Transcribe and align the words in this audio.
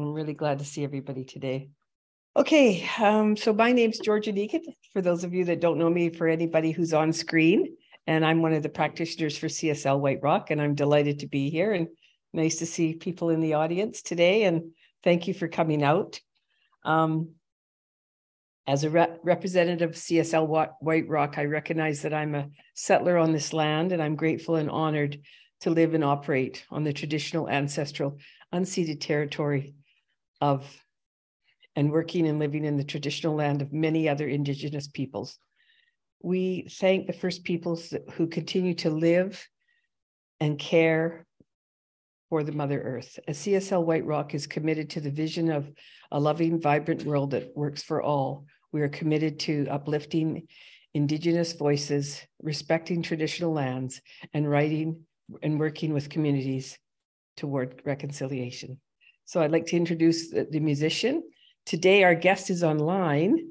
I'm 0.00 0.14
really 0.14 0.32
glad 0.32 0.60
to 0.60 0.64
see 0.64 0.82
everybody 0.82 1.24
today. 1.24 1.68
Okay, 2.34 2.88
um, 2.98 3.36
so 3.36 3.52
my 3.52 3.72
name's 3.72 3.98
Georgia 3.98 4.32
Deacon. 4.32 4.62
For 4.94 5.02
those 5.02 5.24
of 5.24 5.34
you 5.34 5.44
that 5.44 5.60
don't 5.60 5.78
know 5.78 5.90
me, 5.90 6.08
for 6.08 6.26
anybody 6.26 6.70
who's 6.70 6.94
on 6.94 7.12
screen, 7.12 7.76
and 8.06 8.24
I'm 8.24 8.40
one 8.40 8.54
of 8.54 8.62
the 8.62 8.70
practitioners 8.70 9.36
for 9.36 9.48
CSL 9.48 10.00
White 10.00 10.20
Rock, 10.22 10.50
and 10.50 10.60
I'm 10.60 10.74
delighted 10.74 11.18
to 11.18 11.26
be 11.26 11.50
here 11.50 11.72
and 11.72 11.88
nice 12.32 12.56
to 12.56 12.66
see 12.66 12.94
people 12.94 13.28
in 13.28 13.40
the 13.40 13.54
audience 13.54 14.00
today. 14.00 14.44
And 14.44 14.70
thank 15.04 15.28
you 15.28 15.34
for 15.34 15.48
coming 15.48 15.82
out. 15.82 16.18
Um, 16.82 17.32
as 18.66 18.84
a 18.84 18.90
re- 18.90 19.18
representative 19.22 19.90
of 19.90 19.96
CSL 19.96 20.72
White 20.80 21.08
Rock, 21.08 21.34
I 21.36 21.44
recognize 21.44 22.02
that 22.02 22.14
I'm 22.14 22.34
a 22.34 22.48
settler 22.72 23.18
on 23.18 23.32
this 23.32 23.52
land, 23.52 23.92
and 23.92 24.02
I'm 24.02 24.16
grateful 24.16 24.56
and 24.56 24.70
honored 24.70 25.20
to 25.60 25.70
live 25.70 25.92
and 25.92 26.04
operate 26.04 26.64
on 26.70 26.84
the 26.84 26.92
traditional, 26.94 27.50
ancestral, 27.50 28.16
unceded 28.52 29.00
territory 29.00 29.74
of 30.40 30.64
and 31.76 31.90
working 31.90 32.26
and 32.26 32.38
living 32.38 32.64
in 32.64 32.76
the 32.76 32.84
traditional 32.84 33.34
land 33.34 33.62
of 33.62 33.72
many 33.72 34.08
other 34.08 34.28
Indigenous 34.28 34.88
peoples. 34.88 35.38
We 36.22 36.68
thank 36.70 37.06
the 37.06 37.12
First 37.12 37.44
Peoples 37.44 37.94
who 38.14 38.26
continue 38.26 38.74
to 38.74 38.90
live 38.90 39.46
and 40.40 40.58
care 40.58 41.26
for 42.28 42.42
the 42.42 42.52
Mother 42.52 42.80
Earth. 42.80 43.18
As 43.26 43.38
CSL 43.38 43.84
White 43.84 44.04
Rock 44.04 44.34
is 44.34 44.46
committed 44.46 44.90
to 44.90 45.00
the 45.00 45.10
vision 45.10 45.50
of 45.50 45.70
a 46.10 46.20
loving, 46.20 46.60
vibrant 46.60 47.04
world 47.04 47.30
that 47.32 47.56
works 47.56 47.82
for 47.82 48.02
all, 48.02 48.46
we 48.72 48.82
are 48.82 48.88
committed 48.88 49.38
to 49.40 49.66
uplifting 49.68 50.46
Indigenous 50.94 51.52
voices, 51.52 52.20
respecting 52.42 53.02
traditional 53.02 53.52
lands, 53.52 54.00
and 54.34 54.48
writing 54.48 55.04
and 55.42 55.58
working 55.58 55.92
with 55.92 56.10
communities 56.10 56.78
toward 57.36 57.80
reconciliation. 57.84 58.80
So 59.30 59.40
I'd 59.40 59.52
like 59.52 59.66
to 59.66 59.76
introduce 59.76 60.30
the, 60.30 60.58
musician. 60.58 61.22
Today, 61.64 62.02
our 62.02 62.16
guest 62.16 62.50
is 62.50 62.64
online. 62.64 63.50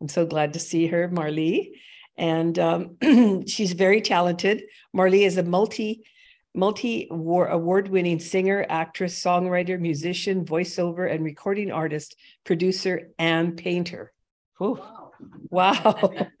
I'm 0.00 0.08
so 0.08 0.24
glad 0.24 0.54
to 0.54 0.58
see 0.58 0.86
her, 0.86 1.10
Marlee. 1.10 1.72
And 2.16 2.58
um, 2.58 3.44
she's 3.46 3.74
very 3.74 4.00
talented. 4.00 4.62
Marlee 4.96 5.26
is 5.26 5.36
a 5.36 5.42
multi 5.42 6.06
multi 6.54 7.06
award 7.10 7.88
winning 7.88 8.18
singer, 8.18 8.64
actress, 8.70 9.22
songwriter, 9.22 9.78
musician, 9.78 10.46
voiceover, 10.46 11.12
and 11.12 11.22
recording 11.22 11.70
artist, 11.70 12.16
producer, 12.44 13.10
and 13.18 13.58
painter. 13.58 14.14
Ooh, 14.62 14.80
wow. 15.50 16.14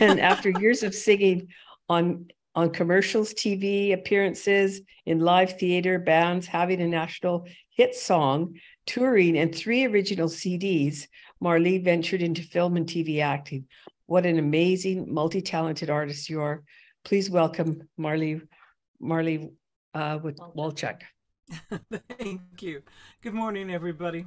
and 0.00 0.20
after 0.20 0.50
years 0.50 0.82
of 0.82 0.94
singing 0.94 1.48
on 1.88 2.26
on 2.54 2.70
commercials, 2.70 3.32
TV 3.32 3.94
appearances, 3.94 4.82
in 5.06 5.20
live 5.20 5.58
theater, 5.58 5.98
bands, 5.98 6.46
having 6.46 6.82
a 6.82 6.86
national 6.86 7.46
hit 7.78 7.94
song, 7.94 8.58
touring, 8.86 9.38
and 9.38 9.54
three 9.54 9.86
original 9.86 10.28
CDs, 10.28 11.06
Marlee 11.40 11.82
ventured 11.82 12.22
into 12.22 12.42
film 12.42 12.76
and 12.76 12.86
TV 12.86 13.22
acting. 13.22 13.66
What 14.06 14.26
an 14.26 14.40
amazing, 14.40 15.14
multi 15.14 15.40
talented 15.40 15.88
artist 15.88 16.28
you 16.28 16.40
are. 16.40 16.64
Please 17.04 17.30
welcome 17.30 17.88
Marlee, 17.98 18.42
Marlee 19.00 19.52
uh, 19.94 20.18
with 20.20 20.38
Walchuk. 20.38 21.02
Thank 22.18 22.40
you. 22.60 22.82
Good 23.22 23.34
morning, 23.34 23.70
everybody. 23.70 24.26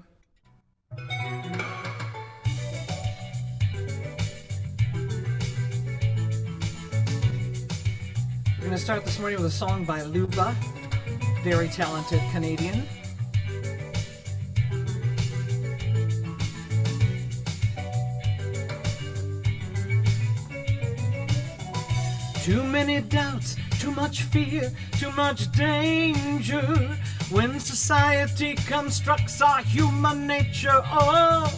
We're 8.57 8.67
going 8.67 8.72
to 8.72 8.77
start 8.77 9.03
this 9.03 9.19
morning 9.19 9.39
with 9.39 9.47
a 9.47 9.52
song 9.52 9.83
by 9.83 10.03
Luba, 10.03 10.55
very 11.44 11.67
talented 11.67 12.22
Canadian. 12.31 12.88
Too 22.41 22.63
many 22.63 23.02
doubts, 23.02 23.56
too 23.79 23.91
much 23.91 24.24
fear, 24.24 24.72
too 24.94 25.12
much 25.12 25.52
danger. 25.52 26.97
When 27.29 27.59
society 27.59 28.56
constructs 28.56 29.41
our 29.44 29.62
human 29.62 30.25
nature, 30.25 30.81
oh, 30.91 31.53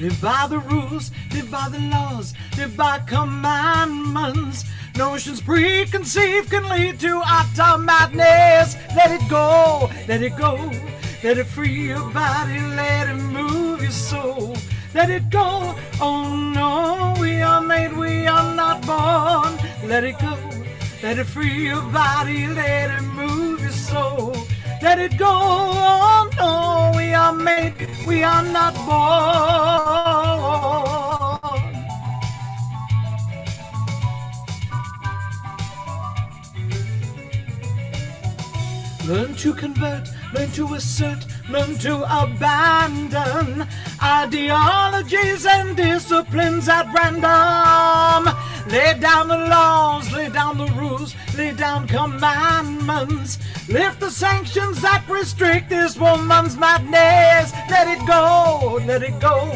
live 0.00 0.20
by 0.22 0.46
the 0.48 0.60
rules, 0.60 1.10
live 1.32 1.50
by 1.50 1.68
the 1.68 1.80
laws, 1.80 2.34
live 2.56 2.76
by 2.76 3.00
commandments. 3.00 4.64
Notions 4.96 5.40
preconceived 5.40 6.48
can 6.50 6.68
lead 6.68 7.00
to 7.00 7.20
utter 7.24 7.78
madness. 7.78 8.76
Let 8.94 9.10
it 9.10 9.28
go, 9.28 9.90
let 10.06 10.22
it 10.22 10.36
go. 10.36 10.70
Let 11.24 11.38
it 11.38 11.48
free 11.48 11.88
your 11.88 12.08
body, 12.10 12.60
let 12.76 13.08
it 13.08 13.14
move 13.16 13.82
your 13.82 13.90
soul. 13.90 14.56
Let 14.94 15.10
it 15.10 15.28
go. 15.28 15.74
Oh 16.00 16.34
no, 16.34 17.14
we 17.20 17.42
are 17.42 17.60
made, 17.60 17.92
we 17.92 18.26
are 18.26 18.54
not 18.54 18.86
born. 18.86 19.69
Let 19.90 20.04
it 20.04 20.20
go. 20.20 20.38
Let 21.02 21.18
it 21.18 21.24
free 21.24 21.66
your 21.66 21.82
body, 21.82 22.46
let 22.46 22.90
it 22.92 23.02
move 23.02 23.60
your 23.60 23.72
soul. 23.72 24.36
Let 24.80 25.00
it 25.00 25.18
go. 25.18 25.26
Oh 25.28 26.30
no, 26.38 26.92
we 26.96 27.12
are 27.12 27.32
made, 27.32 27.74
we 28.06 28.22
are 28.22 28.44
not 28.44 28.72
born. 28.86 29.50
Learn 39.08 39.34
to 39.34 39.52
convert, 39.54 40.08
learn 40.32 40.52
to 40.52 40.74
assert, 40.74 41.26
learn 41.48 41.76
to 41.78 41.96
abandon 42.22 43.66
ideologies 44.00 45.46
and 45.46 45.76
disciplines 45.76 46.68
at 46.68 46.86
random. 46.94 48.32
Lay 48.68 48.98
down 48.98 49.28
the 49.28 49.38
laws, 49.38 50.12
lay 50.12 50.28
down 50.28 50.58
the 50.58 50.66
rules, 50.74 51.14
lay 51.36 51.52
down 51.52 51.86
commandments. 51.88 53.38
Lift 53.68 54.00
the 54.00 54.10
sanctions 54.10 54.80
that 54.82 55.04
restrict 55.08 55.70
this 55.70 55.96
woman's 55.96 56.56
madness. 56.56 57.52
Let 57.70 57.88
it 57.88 58.06
go, 58.06 58.80
let 58.86 59.02
it 59.02 59.18
go. 59.20 59.50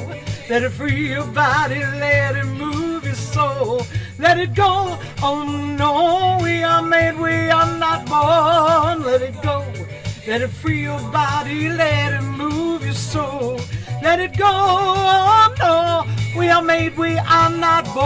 Let 0.49 0.63
it 0.63 0.71
free 0.71 1.11
your 1.11 1.27
body, 1.27 1.81
let 1.81 2.37
it 2.37 2.47
move 2.47 3.05
your 3.05 3.15
soul. 3.15 3.87
Let 4.19 4.39
it 4.39 4.55
go. 4.55 4.99
Oh 5.23 5.43
no, 5.45 6.39
we 6.43 6.63
are 6.63 6.83
made, 6.83 7.19
we 7.19 7.51
are 7.51 7.79
not 7.79 8.07
born. 8.07 9.05
Let 9.05 9.23
it 9.23 9.41
go. 9.43 9.65
Let 10.27 10.43
it 10.43 10.49
free 10.49 10.83
your 10.83 10.99
body, 11.11 11.69
let 11.69 12.15
it 12.15 12.23
move 12.23 12.85
your 12.85 12.95
soul. 12.95 13.61
Let 14.05 14.21
it 14.21 14.37
go. 14.37 14.45
Oh 14.47 15.55
no, 15.59 16.05
we 16.39 16.49
are 16.51 16.61
made, 16.63 16.97
we 16.99 17.17
are 17.17 17.51
not 17.51 17.85
born. 17.95 18.05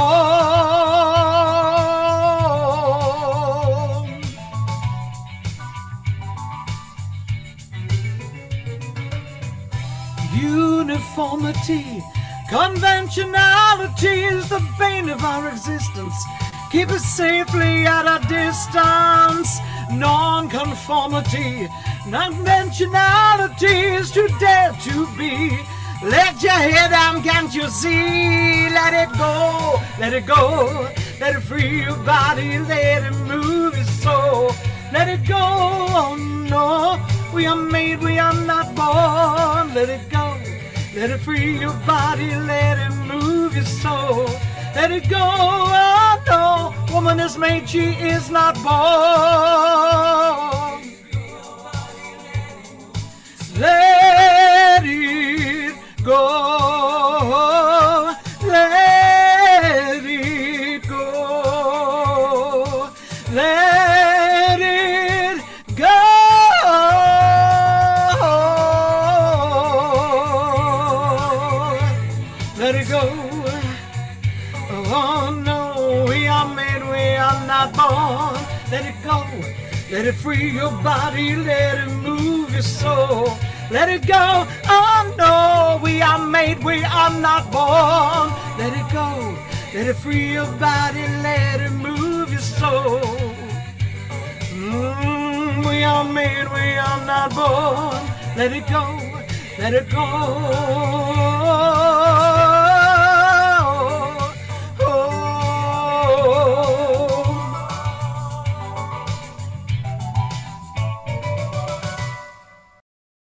Uniformity 10.33 12.03
Conventionality 12.49 14.25
is 14.25 14.49
the 14.49 14.67
bane 14.79 15.11
of 15.11 15.23
our 15.23 15.49
existence. 15.49 16.15
Keep 16.71 16.91
us 16.91 17.05
safely 17.05 17.87
at 17.87 18.07
a 18.07 18.21
distance. 18.27 19.59
Nonconformity, 19.93 21.69
conventionality 22.09 23.67
is 23.67 24.11
to 24.13 24.29
dare 24.39 24.73
to 24.85 25.07
be. 25.19 25.59
Let 26.03 26.43
your 26.45 26.53
head 26.53 26.91
down, 26.93 27.23
can't 27.25 27.53
you 27.53 27.69
see? 27.69 28.71
Let 28.71 28.95
it 28.95 29.11
go, 29.19 29.81
let 29.99 30.13
it 30.13 30.27
go. 30.27 30.89
Let 31.19 31.35
it 31.35 31.41
free 31.41 31.83
your 31.83 31.97
body, 31.97 32.61
let 32.61 33.03
it 33.03 33.17
move 33.27 33.75
your 33.75 33.85
soul. 33.85 34.53
Let 34.93 35.09
it 35.09 35.27
go, 35.27 35.37
oh 35.37 36.15
no. 36.49 37.01
We 37.35 37.47
are 37.47 37.57
made, 37.57 38.01
we 38.01 38.17
are 38.21 38.33
not 38.33 38.77
born. 38.77 39.75
Let 39.75 39.89
it 39.89 40.09
go. 40.09 40.37
Let 40.95 41.11
it 41.11 41.19
free 41.19 41.59
your 41.59 41.75
body, 41.85 42.33
let 42.37 42.79
it 42.79 42.94
move 43.12 43.56
your 43.56 43.65
soul. 43.65 44.27
Let 44.77 44.93
it 44.93 45.09
go, 45.09 45.19
oh 45.21 46.23
no, 46.29 46.94
woman 46.94 47.19
is 47.19 47.37
made, 47.37 47.69
she 47.69 47.94
is 47.94 48.31
not 48.31 48.55
born. 48.62 48.79
Let 53.59 54.85
it 54.85 55.57
go, 56.08 56.16
let 58.46 60.05
it 60.05 60.88
go, 60.88 62.90
let 63.32 64.60
it 64.60 65.43
go. 65.76 65.84
Let 72.56 72.75
it 72.75 72.88
go. 72.88 73.02
Oh 74.70 75.31
no, 75.44 76.06
we 76.08 76.26
are 76.26 76.49
made, 76.55 76.82
we 76.90 77.16
are 77.16 77.46
not 77.46 77.72
born. 77.75 78.34
Let 78.72 78.87
it 78.87 78.94
go. 79.05 79.25
Let 79.90 80.06
it 80.06 80.14
free 80.14 80.50
your 80.52 80.70
body, 80.82 81.37
let 81.37 81.78
it 81.87 81.93
move 81.96 82.50
your 82.52 82.62
soul. 82.62 83.37
let 83.70 83.88
it 83.88 84.06
go. 84.06 84.46
Oh 84.66 84.98
no, 85.19 85.81
we 85.82 86.00
are 86.00 86.25
made, 86.25 86.62
we 86.65 86.85
are 86.85 87.11
not 87.11 87.50
born. 87.53 88.31
Let 88.59 88.73
it 88.81 88.88
go, 88.93 89.37
let 89.75 89.87
it 89.88 89.97
free 89.97 90.32
your 90.35 90.47
body, 90.53 91.03
let 91.23 91.61
it 91.61 91.73
move 91.73 92.31
your 92.31 92.41
soul. 92.41 93.00
Mm, 94.53 95.69
we 95.69 95.85
are 95.85 96.05
made, 96.05 96.49
we 96.53 96.79
are 96.88 97.05
not 97.05 97.35
born. 97.35 98.00
Let 98.37 98.53
it 98.53 98.67
go, 98.69 98.85
let 99.59 99.75
it 99.75 99.88
go. 99.91 100.06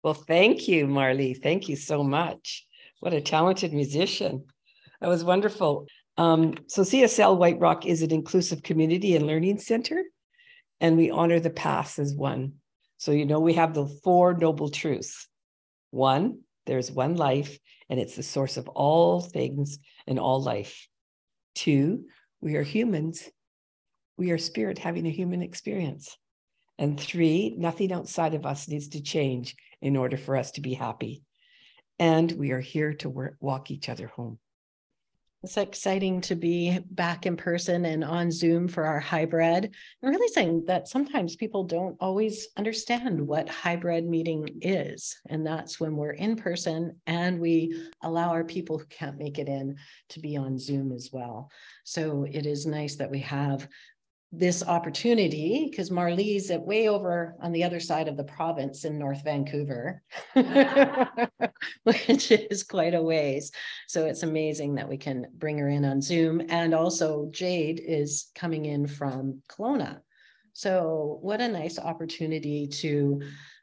Well, 0.04 0.13
thank 0.13 0.68
you, 0.68 0.88
Marlee. 0.88 1.42
Thank 1.42 1.68
you 1.68 1.75
so 1.75 2.04
much. 2.04 2.66
What 3.00 3.13
a 3.13 3.22
talented 3.22 3.74
musician. 3.74 4.46
That 5.01 5.10
was 5.10 5.24
wonderful. 5.24 5.88
Um, 6.18 6.56
so, 6.68 6.84
CSL 6.84 7.38
White 7.38 7.60
Rock 7.60 7.86
is 7.86 8.01
an 8.01 8.12
inclusive 8.12 8.63
community 8.63 9.16
and 9.16 9.25
learning 9.25 9.60
center, 9.60 10.04
and 10.80 10.98
we 10.98 11.12
honor 11.12 11.40
the 11.40 11.50
past 11.50 12.00
as 12.00 12.13
one. 12.13 12.54
So, 12.98 13.12
you 13.12 13.25
know, 13.25 13.40
we 13.40 13.54
have 13.54 13.74
the 13.74 13.88
four 14.04 14.34
noble 14.34 14.69
truths. 14.69 15.28
One, 15.92 16.42
there's 16.66 16.92
one 16.92 17.16
life, 17.16 17.57
and 17.90 18.00
it's 18.00 18.16
the 18.16 18.24
source 18.24 18.57
of 18.57 18.68
all 18.69 19.22
things 19.22 19.80
and 20.07 20.19
all 20.19 20.44
life. 20.44 20.88
Two, 21.56 22.06
we 22.42 22.56
are 22.56 22.63
humans. 22.63 23.30
We 24.18 24.31
are 24.31 24.38
spirit 24.38 24.78
having 24.78 25.07
a 25.07 25.12
human 25.12 25.42
experience. 25.42 26.18
And 26.79 26.97
three, 26.97 27.53
nothing 27.57 27.91
outside 27.91 28.33
of 28.33 28.45
us 28.45 28.69
needs 28.69 28.87
to 28.89 29.01
change 29.01 29.57
in 29.81 29.97
order 29.97 30.15
for 30.15 30.37
us 30.37 30.51
to 30.51 30.61
be 30.61 30.73
happy. 30.73 31.23
And 31.99 32.31
we 32.31 32.51
are 32.51 32.61
here 32.61 32.93
to 32.95 33.09
work, 33.09 33.35
walk 33.41 33.69
each 33.69 33.89
other 33.89 34.07
home. 34.07 34.39
It's 35.43 35.57
exciting 35.57 36.21
to 36.21 36.35
be 36.35 36.79
back 36.91 37.25
in 37.25 37.35
person 37.35 37.85
and 37.85 38.03
on 38.03 38.31
Zoom 38.31 38.67
for 38.69 38.85
our 38.85 38.99
hybrid. 38.99 39.73
I'm 40.03 40.09
realizing 40.09 40.65
that 40.65 40.87
sometimes 40.87 41.35
people 41.35 41.63
don't 41.65 41.97
always 41.99 42.47
understand 42.57 43.25
what 43.25 43.47
hybrid 43.47 44.05
meeting 44.05 44.59
is. 44.61 45.17
And 45.29 45.45
that's 45.45 45.79
when 45.79 45.95
we're 45.95 46.11
in 46.11 46.37
person 46.37 46.99
and 47.07 47.39
we 47.39 47.89
allow 48.03 48.29
our 48.29 48.43
people 48.43 48.77
who 48.77 48.85
can't 48.85 49.17
make 49.17 49.37
it 49.37 49.47
in 49.47 49.77
to 50.09 50.19
be 50.19 50.37
on 50.37 50.57
Zoom 50.57 50.93
as 50.93 51.09
well. 51.11 51.49
So 51.83 52.25
it 52.29 52.45
is 52.45 52.65
nice 52.65 52.95
that 52.95 53.11
we 53.11 53.19
have 53.19 53.67
this 54.31 54.63
opportunity 54.63 55.67
because 55.69 55.89
Marlee's 55.89 56.51
at 56.51 56.61
way 56.61 56.87
over 56.87 57.35
on 57.41 57.51
the 57.51 57.63
other 57.63 57.79
side 57.79 58.07
of 58.07 58.15
the 58.15 58.23
province 58.23 58.85
in 58.85 58.99
North 58.99 59.23
Vancouver, 59.23 60.03
which 61.83 62.31
is 62.31 62.63
quite 62.63 62.93
a 62.93 63.01
ways. 63.01 63.51
So 63.87 64.05
it's 64.05 64.21
amazing 64.21 64.75
that 64.75 64.87
we 64.87 64.97
can 64.97 65.25
bring 65.35 65.57
her 65.57 65.67
in 65.67 65.83
on 65.83 66.01
Zoom. 66.01 66.43
And 66.49 66.75
also, 66.75 67.29
Jade 67.31 67.81
is 67.83 68.29
coming 68.35 68.65
in 68.65 68.85
from 68.85 69.41
Kelowna. 69.49 69.99
So, 70.53 71.17
what 71.21 71.41
a 71.41 71.47
nice 71.47 71.79
opportunity 71.79 72.67
to 72.67 73.21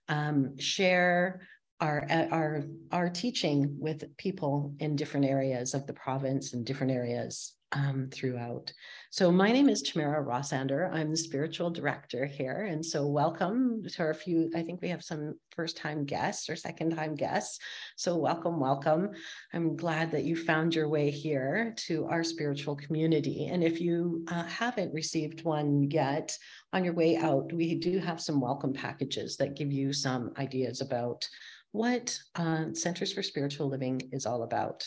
um, 0.08 0.58
share 0.58 1.42
our 1.80 2.06
our 2.10 2.64
our 2.90 3.10
teaching 3.10 3.76
with 3.78 4.16
people 4.16 4.74
in 4.80 4.96
different 4.96 5.26
areas 5.26 5.74
of 5.74 5.86
the 5.86 5.92
province 5.92 6.54
and 6.54 6.64
different 6.64 6.92
areas 6.92 7.52
um, 7.76 8.08
throughout. 8.10 8.72
So 9.10 9.30
my 9.30 9.52
name 9.52 9.68
is 9.68 9.82
Tamara 9.82 10.22
Rossander. 10.22 10.90
I'm 10.92 11.10
the 11.10 11.16
spiritual 11.16 11.70
director 11.70 12.24
here. 12.24 12.66
And 12.70 12.84
so 12.84 13.06
welcome 13.06 13.82
to 13.86 14.02
our 14.02 14.14
few, 14.14 14.50
I 14.54 14.62
think 14.62 14.80
we 14.80 14.88
have 14.88 15.04
some 15.04 15.34
first 15.54 15.76
time 15.76 16.04
guests 16.04 16.48
or 16.48 16.56
second 16.56 16.96
time 16.96 17.14
guests. 17.14 17.58
So 17.96 18.16
welcome, 18.16 18.58
welcome. 18.58 19.10
I'm 19.52 19.76
glad 19.76 20.10
that 20.12 20.24
you 20.24 20.36
found 20.36 20.74
your 20.74 20.88
way 20.88 21.10
here 21.10 21.74
to 21.86 22.06
our 22.06 22.24
spiritual 22.24 22.76
community. 22.76 23.46
And 23.46 23.62
if 23.62 23.80
you 23.80 24.24
uh, 24.28 24.44
haven't 24.44 24.94
received 24.94 25.44
one 25.44 25.90
yet, 25.90 26.36
on 26.72 26.84
your 26.84 26.94
way 26.94 27.16
out, 27.16 27.52
we 27.52 27.74
do 27.74 27.98
have 27.98 28.20
some 28.20 28.40
welcome 28.40 28.72
packages 28.72 29.36
that 29.36 29.56
give 29.56 29.72
you 29.72 29.92
some 29.92 30.32
ideas 30.38 30.80
about 30.80 31.28
what 31.72 32.18
uh, 32.36 32.66
Centers 32.72 33.12
for 33.12 33.22
Spiritual 33.22 33.68
Living 33.68 34.00
is 34.12 34.24
all 34.24 34.42
about. 34.44 34.86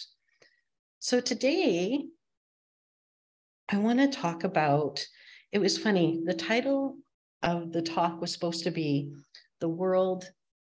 So 1.00 1.22
today, 1.22 2.04
I 3.72 3.78
want 3.78 4.00
to 4.00 4.08
talk 4.08 4.44
about 4.44 5.06
it 5.52 5.60
was 5.60 5.78
funny. 5.78 6.22
The 6.26 6.34
title 6.34 6.98
of 7.44 7.72
the 7.72 7.84
talk 7.84 8.20
was 8.20 8.34
supposed 8.34 8.64
to 8.64 8.72
be 8.72 9.14
The 9.60 9.70
World 9.70 10.28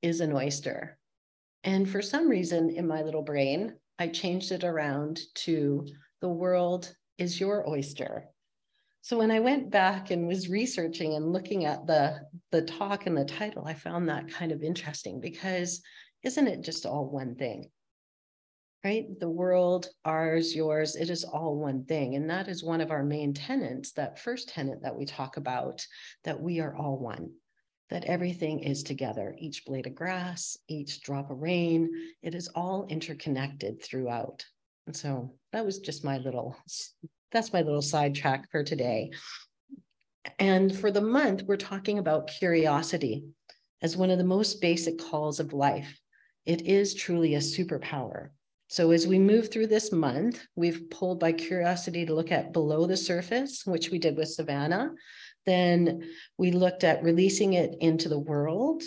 is 0.02 0.20
an 0.20 0.34
Oyster. 0.34 0.98
And 1.64 1.90
for 1.90 2.02
some 2.02 2.28
reason 2.28 2.70
in 2.70 2.86
my 2.86 3.02
little 3.02 3.22
brain, 3.22 3.76
I 3.98 4.10
changed 4.10 4.52
it 4.52 4.66
around 4.66 5.22
to 5.36 5.88
The 6.20 6.28
World 6.28 6.94
is 7.18 7.40
Your 7.40 7.68
Oyster. 7.70 8.26
So 9.02 9.18
when 9.18 9.32
I 9.32 9.40
went 9.40 9.72
back 9.72 10.12
and 10.12 10.28
was 10.28 10.50
researching 10.50 11.14
and 11.14 11.32
looking 11.32 11.64
at 11.64 11.88
the, 11.88 12.20
the 12.52 12.64
talk 12.64 13.06
and 13.06 13.18
the 13.18 13.24
title, 13.24 13.66
I 13.66 13.74
found 13.74 14.10
that 14.10 14.28
kind 14.28 14.52
of 14.52 14.64
interesting 14.64 15.22
because 15.22 15.82
isn't 16.24 16.48
it 16.48 16.62
just 16.62 16.86
all 16.86 17.10
one 17.10 17.36
thing? 17.36 17.70
Right? 18.84 19.20
The 19.20 19.30
world, 19.30 19.90
ours, 20.06 20.56
yours, 20.56 20.96
it 20.96 21.10
is 21.10 21.24
all 21.24 21.56
one 21.56 21.86
thing. 21.86 22.16
And 22.16 22.30
that 22.30 22.48
is 22.48 22.64
one 22.64 22.82
of 22.82 22.92
our 22.92 23.04
main 23.04 23.34
tenets, 23.34 23.92
that 23.94 24.20
first 24.20 24.50
tenet 24.50 24.82
that 24.82 24.96
we 24.96 25.06
talk 25.06 25.38
about, 25.38 25.86
that 26.24 26.42
we 26.42 26.60
are 26.60 26.76
all 26.76 26.98
one, 26.98 27.32
that 27.90 28.06
everything 28.06 28.62
is 28.62 28.82
together. 28.82 29.36
Each 29.38 29.66
blade 29.66 29.86
of 29.86 29.94
grass, 29.94 30.58
each 30.68 31.02
drop 31.02 31.30
of 31.30 31.42
rain, 31.42 31.92
it 32.24 32.34
is 32.34 32.50
all 32.56 32.88
interconnected 32.90 33.84
throughout. 33.84 34.44
And 34.88 34.96
so 34.96 35.36
that 35.52 35.66
was 35.66 35.80
just 35.80 36.04
my 36.04 36.18
little, 36.18 36.58
that's 37.32 37.54
my 37.54 37.62
little 37.62 37.84
sidetrack 37.84 38.50
for 38.50 38.64
today. 38.64 39.12
And 40.40 40.76
for 40.76 40.90
the 40.92 41.02
month, 41.02 41.44
we're 41.44 41.56
talking 41.56 42.00
about 42.00 42.28
curiosity 42.28 43.26
as 43.84 43.96
one 43.96 44.10
of 44.10 44.18
the 44.18 44.24
most 44.24 44.60
basic 44.60 44.98
calls 44.98 45.40
of 45.40 45.54
life. 45.54 46.00
It 46.46 46.64
is 46.64 46.96
truly 46.96 47.36
a 47.36 47.40
superpower 47.40 48.30
so 48.72 48.92
as 48.92 49.06
we 49.06 49.20
move 49.20 49.52
through 49.52 49.68
this 49.68 49.92
month, 49.92 50.48
we've 50.56 50.90
pulled 50.90 51.20
by 51.20 51.34
curiosity 51.34 52.06
to 52.06 52.16
look 52.16 52.32
at 52.32 52.54
below 52.54 52.88
the 52.88 52.96
surface, 52.96 53.66
which 53.66 53.90
we 53.90 54.00
did 54.00 54.16
with 54.16 54.30
Savannah. 54.30 54.92
Then 55.46 56.10
we 56.38 56.52
looked 56.52 56.86
at 56.86 57.04
releasing 57.04 57.52
it 57.52 57.76
into 57.82 58.08
the 58.08 58.18
world. 58.18 58.82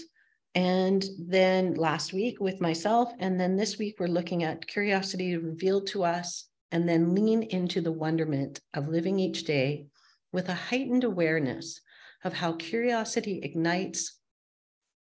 And 0.55 1.05
then 1.19 1.75
last 1.75 2.15
week 2.15 2.41
with 2.41 2.63
myself. 2.63 3.13
And 3.19 3.39
then 3.39 3.57
this 3.57 3.77
week, 3.77 3.97
we're 3.99 4.07
looking 4.07 4.43
at 4.43 4.67
curiosity 4.67 5.37
revealed 5.37 5.89
to 5.89 6.03
us 6.03 6.49
and 6.73 6.89
then 6.89 7.15
lean 7.15 7.43
into 7.43 7.83
the 7.83 7.93
wonderment 7.93 8.61
of 8.73 8.89
living 8.89 9.19
each 9.19 9.45
day 9.45 9.89
with 10.33 10.49
a 10.49 10.55
heightened 10.55 11.05
awareness 11.05 11.83
of 12.25 12.33
how 12.33 12.55
curiosity 12.55 13.41
ignites 13.43 14.19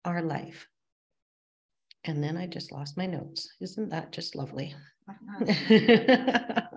our 0.03 0.21
life. 0.21 0.67
And 2.05 2.23
then 2.23 2.37
I 2.37 2.47
just 2.47 2.71
lost 2.71 2.97
my 2.97 3.05
notes. 3.05 3.49
Isn't 3.61 3.89
that 3.89 4.11
just 4.11 4.35
lovely? 4.35 4.75
Uh-huh. 5.09 6.61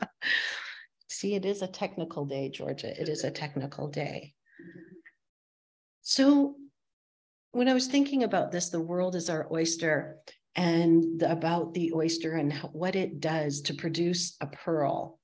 See, 1.08 1.34
it 1.34 1.44
is 1.44 1.62
a 1.62 1.66
technical 1.66 2.26
day, 2.26 2.50
Georgia. 2.50 3.00
It 3.00 3.08
is 3.08 3.24
a 3.24 3.30
technical 3.30 3.88
day. 3.88 4.34
So, 6.02 6.56
when 7.52 7.68
I 7.68 7.74
was 7.74 7.86
thinking 7.86 8.22
about 8.22 8.52
this, 8.52 8.68
the 8.68 8.80
world 8.80 9.16
is 9.16 9.30
our 9.30 9.48
oyster, 9.50 10.18
and 10.56 11.22
about 11.22 11.74
the 11.74 11.92
oyster 11.94 12.32
and 12.32 12.52
what 12.72 12.96
it 12.96 13.20
does 13.20 13.60
to 13.62 13.74
produce 13.74 14.36
a 14.40 14.46
pearl, 14.46 15.20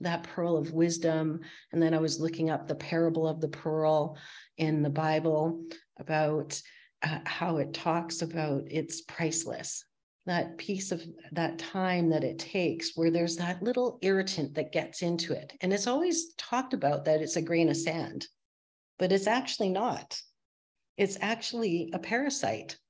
that 0.00 0.22
pearl 0.22 0.56
of 0.56 0.72
wisdom. 0.72 1.40
And 1.72 1.82
then 1.82 1.94
I 1.94 1.98
was 1.98 2.20
looking 2.20 2.48
up 2.48 2.66
the 2.66 2.76
parable 2.76 3.26
of 3.26 3.40
the 3.40 3.48
pearl 3.48 4.16
in 4.56 4.82
the 4.82 4.90
Bible 4.90 5.64
about 5.98 6.60
uh, 7.02 7.18
how 7.24 7.58
it 7.58 7.74
talks 7.74 8.22
about 8.22 8.62
it's 8.66 9.02
priceless. 9.02 9.84
That 10.26 10.58
piece 10.58 10.92
of 10.92 11.02
that 11.32 11.58
time 11.58 12.10
that 12.10 12.24
it 12.24 12.38
takes 12.38 12.96
where 12.96 13.10
there's 13.10 13.36
that 13.36 13.62
little 13.62 13.98
irritant 14.02 14.54
that 14.54 14.72
gets 14.72 15.00
into 15.02 15.32
it. 15.32 15.54
And 15.62 15.72
it's 15.72 15.86
always 15.86 16.34
talked 16.34 16.74
about 16.74 17.06
that 17.06 17.22
it's 17.22 17.36
a 17.36 17.42
grain 17.42 17.68
of 17.70 17.76
sand 17.76 18.26
but 18.98 19.12
it's 19.12 19.26
actually 19.26 19.70
not. 19.70 20.20
It's 20.96 21.16
actually 21.20 21.90
a 21.94 21.98
parasite. 21.98 22.76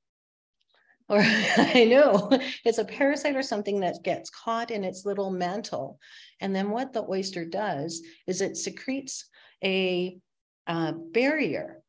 Or 1.10 1.20
i 1.22 1.86
know 1.88 2.28
it's 2.66 2.76
a 2.76 2.84
parasite 2.84 3.34
or 3.34 3.40
something 3.40 3.80
that 3.80 4.04
gets 4.04 4.28
caught 4.28 4.70
in 4.70 4.84
its 4.84 5.06
little 5.06 5.30
mantle. 5.30 5.98
And 6.38 6.54
then 6.54 6.68
what 6.68 6.92
the 6.92 7.02
oyster 7.02 7.46
does 7.46 8.02
is 8.26 8.42
it 8.42 8.58
secretes 8.58 9.24
a 9.64 10.18
uh, 10.66 10.92
barrier 10.92 11.80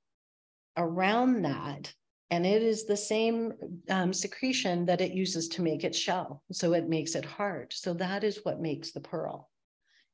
around 0.78 1.42
that 1.42 1.94
and 2.32 2.46
it 2.46 2.62
is 2.62 2.86
the 2.86 2.98
same 2.98 3.54
um, 3.90 4.14
secretion 4.14 4.86
that 4.86 5.02
it 5.02 5.14
uses 5.14 5.48
to 5.50 5.62
make 5.62 5.84
its 5.84 5.98
shell. 5.98 6.44
So 6.52 6.74
it 6.74 6.88
makes 6.88 7.16
it 7.16 7.26
hard. 7.26 7.74
So 7.74 7.94
that 7.96 8.24
is 8.24 8.42
what 8.44 8.62
makes 8.62 8.92
the 8.92 9.00
pearl. 9.00 9.50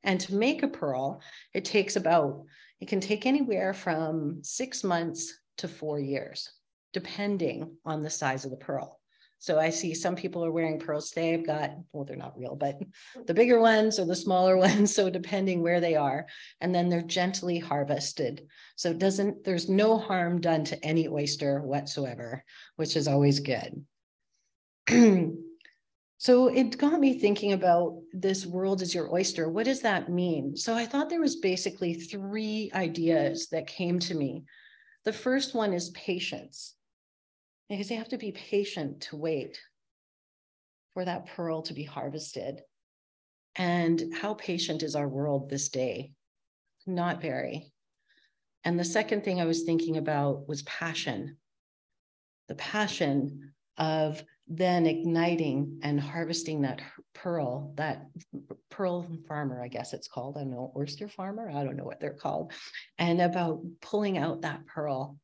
And 0.02 0.18
to 0.20 0.34
make 0.34 0.62
a 0.62 0.68
pearl, 0.68 1.20
it 1.52 1.64
takes 1.64 1.96
about, 1.96 2.44
it 2.80 2.88
can 2.88 3.00
take 3.00 3.26
anywhere 3.26 3.74
from 3.74 4.38
six 4.42 4.82
months 4.82 5.38
to 5.58 5.68
four 5.68 5.98
years, 5.98 6.50
depending 6.92 7.76
on 7.84 8.02
the 8.02 8.10
size 8.10 8.44
of 8.44 8.50
the 8.50 8.56
pearl. 8.56 9.00
So 9.38 9.58
I 9.58 9.70
see 9.70 9.94
some 9.94 10.16
people 10.16 10.44
are 10.44 10.50
wearing 10.50 10.78
pearls 10.78 11.10
today. 11.10 11.34
I've 11.34 11.46
got, 11.46 11.72
well, 11.92 12.04
they're 12.04 12.16
not 12.16 12.38
real, 12.38 12.56
but 12.56 12.78
the 13.26 13.34
bigger 13.34 13.60
ones 13.60 13.98
or 13.98 14.06
the 14.06 14.16
smaller 14.16 14.56
ones. 14.66 14.94
So 14.94 15.10
depending 15.10 15.62
where 15.62 15.80
they 15.80 15.94
are, 15.94 16.26
and 16.60 16.74
then 16.74 16.88
they're 16.88 17.02
gently 17.02 17.58
harvested. 17.58 18.46
So 18.76 18.90
it 18.90 18.98
doesn't, 18.98 19.44
there's 19.44 19.68
no 19.68 19.98
harm 19.98 20.40
done 20.40 20.64
to 20.64 20.84
any 20.84 21.06
oyster 21.06 21.60
whatsoever, 21.60 22.44
which 22.76 22.96
is 22.96 23.08
always 23.08 23.40
good. 23.40 23.84
so 26.18 26.48
it 26.48 26.78
got 26.78 27.00
me 27.00 27.18
thinking 27.18 27.52
about 27.52 28.00
this 28.12 28.46
world 28.46 28.80
is 28.80 28.94
your 28.94 29.12
oyster. 29.12 29.48
What 29.48 29.66
does 29.66 29.82
that 29.82 30.08
mean? 30.08 30.56
So 30.56 30.74
I 30.74 30.86
thought 30.86 31.10
there 31.10 31.20
was 31.20 31.36
basically 31.36 31.94
three 31.94 32.70
ideas 32.74 33.48
that 33.50 33.66
came 33.66 33.98
to 34.00 34.14
me. 34.14 34.44
The 35.04 35.12
first 35.12 35.54
one 35.54 35.72
is 35.72 35.90
patience 35.90 36.75
because 37.68 37.90
you 37.90 37.96
have 37.96 38.08
to 38.08 38.18
be 38.18 38.32
patient 38.32 39.00
to 39.02 39.16
wait 39.16 39.60
for 40.94 41.04
that 41.04 41.26
pearl 41.26 41.62
to 41.62 41.74
be 41.74 41.84
harvested. 41.84 42.60
And 43.56 44.14
how 44.20 44.34
patient 44.34 44.82
is 44.82 44.94
our 44.94 45.08
world 45.08 45.48
this 45.48 45.68
day? 45.68 46.12
Not 46.86 47.20
very. 47.20 47.72
And 48.64 48.78
the 48.78 48.84
second 48.84 49.24
thing 49.24 49.40
I 49.40 49.44
was 49.46 49.62
thinking 49.62 49.96
about 49.96 50.48
was 50.48 50.62
passion 50.62 51.36
the 52.48 52.54
passion 52.54 53.52
of 53.78 54.22
then 54.48 54.86
igniting 54.86 55.80
and 55.82 56.00
harvesting 56.00 56.62
that 56.62 56.80
pearl, 57.14 57.72
that 57.76 58.06
pearl 58.70 59.06
farmer, 59.26 59.62
I 59.62 59.68
guess 59.68 59.92
it's 59.92 60.08
called. 60.08 60.36
I 60.36 60.40
don't 60.40 60.52
know, 60.52 60.72
oyster 60.76 61.08
farmer. 61.08 61.50
I 61.50 61.64
don't 61.64 61.76
know 61.76 61.84
what 61.84 61.98
they're 61.98 62.14
called. 62.14 62.52
And 62.98 63.20
about 63.20 63.62
pulling 63.80 64.18
out 64.18 64.42
that 64.42 64.64
pearl 64.66 65.18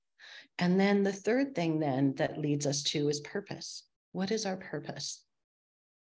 and 0.59 0.79
then 0.79 1.03
the 1.03 1.13
third 1.13 1.55
thing 1.55 1.81
then 1.81 2.15
that 2.17 2.39
leads 2.39 2.67
us 2.67 2.83
to 2.85 3.09
is 3.09 3.21
purpose. 3.21 3.85
What 4.13 4.31
is 4.31 4.47
our 4.47 4.57
purpose? 4.57 5.25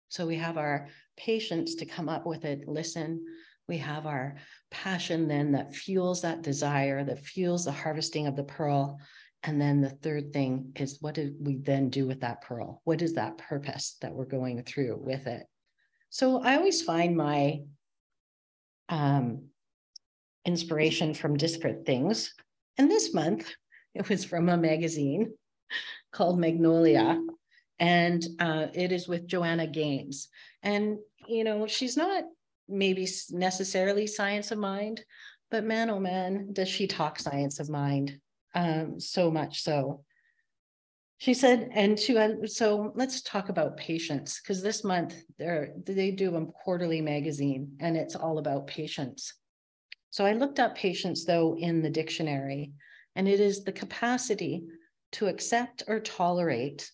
So 0.09 0.26
we 0.26 0.37
have 0.37 0.57
our 0.57 0.88
patience 1.17 1.75
to 1.76 1.87
come 1.87 2.09
up 2.09 2.26
with 2.26 2.45
it, 2.45 2.67
listen. 2.67 3.25
We 3.69 3.78
have 3.78 4.07
our 4.07 4.37
passion 4.71 5.28
then 5.28 5.52
that 5.52 5.75
fuels 5.75 6.23
that 6.23 6.43
desire, 6.43 7.05
that 7.05 7.25
fuels 7.25 7.67
the 7.67 7.73
harvesting 7.73 8.26
of 8.26 8.35
the 8.35 8.45
pearl. 8.45 8.99
And 9.43 9.61
then 9.61 9.83
the 9.83 9.90
third 9.90 10.33
thing 10.33 10.73
is 10.76 10.99
what 11.00 11.14
do 11.14 11.35
we 11.38 11.57
then 11.57 11.90
do 11.90 12.07
with 12.07 12.21
that 12.21 12.40
pearl? 12.40 12.81
What 12.85 13.02
is 13.02 13.14
that 13.14 13.37
purpose 13.37 13.97
that 14.00 14.14
we're 14.14 14.25
going 14.25 14.62
through 14.62 14.99
with 15.02 15.26
it? 15.26 15.47
So 16.11 16.43
I 16.43 16.57
always 16.57 16.81
find 16.81 17.14
my 17.14 17.61
um, 18.88 19.49
inspiration 20.47 21.12
from 21.12 21.37
disparate 21.37 21.85
things. 21.85 22.35
And 22.78 22.90
this 22.90 23.12
month, 23.12 23.52
it 23.99 24.09
was 24.09 24.25
from 24.25 24.49
a 24.49 24.57
magazine 24.57 25.33
called 26.12 26.38
Magnolia, 26.38 27.21
and 27.81 28.25
uh, 28.38 28.67
it 28.73 28.93
is 28.93 29.09
with 29.09 29.26
Joanna 29.26 29.67
Gaines. 29.67 30.28
And, 30.62 30.99
you 31.26 31.43
know, 31.43 31.67
she's 31.67 31.97
not 31.97 32.25
maybe 32.69 33.09
necessarily 33.31 34.07
science 34.07 34.52
of 34.52 34.59
mind, 34.59 35.05
but 35.50 35.64
man, 35.64 35.90
oh 35.90 35.99
man, 35.99 36.52
does 36.52 36.69
she 36.69 36.87
talk 36.87 37.19
science 37.19 37.59
of 37.59 37.69
mind 37.69 38.21
um, 38.55 39.00
so 39.00 39.31
much 39.31 39.62
so. 39.62 40.05
She 41.19 41.35
said, 41.35 41.71
and 41.73 41.99
to 41.99 42.19
uh, 42.19 42.47
so 42.47 42.93
let's 42.95 43.23
talk 43.23 43.49
about 43.49 43.76
patience 43.76 44.40
because 44.40 44.62
this 44.62 44.85
month 44.85 45.17
they 45.37 45.71
they 45.85 46.11
do 46.12 46.37
a 46.37 46.47
quarterly 46.47 47.00
magazine 47.00 47.73
and 47.81 47.97
it's 47.97 48.14
all 48.14 48.38
about 48.38 48.69
patience. 48.69 49.35
So 50.11 50.25
I 50.25 50.35
looked 50.35 50.61
up 50.61 50.76
patience 50.76 51.25
though 51.25 51.57
in 51.59 51.83
the 51.83 51.90
dictionary 51.90 52.73
and 53.19 53.27
it 53.27 53.41
is 53.41 53.65
the 53.65 53.73
capacity 53.73 54.63
to 55.11 55.27
accept 55.27 55.83
or 55.89 55.99
tolerate 55.99 56.89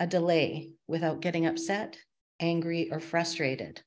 a 0.00 0.06
delay 0.06 0.72
without 0.88 1.20
getting 1.20 1.46
upset, 1.46 1.96
angry, 2.40 2.90
or 2.90 2.98
frustrated. 2.98 3.80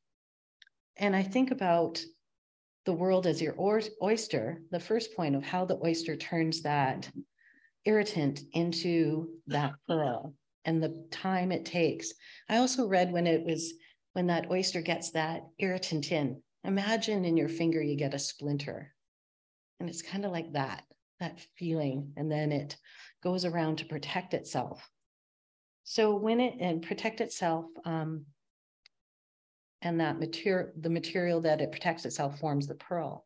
And 0.95 1.13
I 1.13 1.21
think 1.21 1.51
about 1.51 2.01
the 2.85 2.93
world 2.93 3.27
as 3.27 3.41
your 3.41 3.55
oyster, 4.01 4.61
the 4.71 4.79
first 4.79 5.13
point 5.17 5.35
of 5.35 5.43
how 5.43 5.65
the 5.65 5.77
oyster 5.83 6.15
turns 6.15 6.61
that 6.61 7.11
irritant 7.83 8.39
into 8.53 9.27
that 9.47 9.73
pearl 9.85 10.33
and 10.63 10.81
the 10.81 11.05
time 11.11 11.51
it 11.51 11.65
takes. 11.65 12.13
I 12.47 12.57
also 12.57 12.87
read 12.87 13.11
when 13.11 13.27
it 13.27 13.43
was 13.43 13.73
when 14.13 14.27
that 14.27 14.49
oyster 14.49 14.81
gets 14.81 15.11
that 15.11 15.41
irritant 15.57 16.09
in. 16.13 16.41
Imagine 16.63 17.25
in 17.25 17.35
your 17.35 17.49
finger 17.49 17.81
you 17.81 17.97
get 17.97 18.13
a 18.13 18.19
splinter. 18.19 18.93
And 19.81 19.89
it's 19.89 20.01
kind 20.01 20.23
of 20.23 20.31
like 20.31 20.53
that 20.53 20.83
that 21.19 21.39
feeling, 21.57 22.13
and 22.15 22.31
then 22.31 22.51
it 22.51 22.77
goes 23.23 23.45
around 23.45 23.77
to 23.77 23.85
protect 23.85 24.33
itself. 24.33 24.89
So 25.83 26.15
when 26.15 26.39
it 26.39 26.55
and 26.59 26.81
protect 26.81 27.19
itself, 27.21 27.65
um, 27.85 28.25
and 29.81 29.99
that 29.99 30.19
material, 30.19 30.71
the 30.79 30.89
material 30.89 31.41
that 31.41 31.61
it 31.61 31.71
protects 31.71 32.05
itself 32.05 32.39
forms 32.39 32.67
the 32.67 32.75
pearl. 32.75 33.25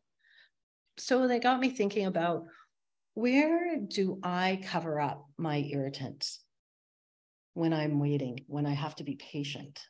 So 0.96 1.26
they 1.26 1.40
got 1.40 1.60
me 1.60 1.70
thinking 1.70 2.06
about 2.06 2.44
where 3.14 3.76
do 3.76 4.20
I 4.22 4.60
cover 4.64 5.00
up 5.00 5.26
my 5.36 5.58
irritants 5.58 6.40
when 7.54 7.72
I'm 7.72 8.00
waiting, 8.00 8.40
when 8.46 8.66
I 8.66 8.74
have 8.74 8.94
to 8.96 9.04
be 9.04 9.16
patient? 9.16 9.80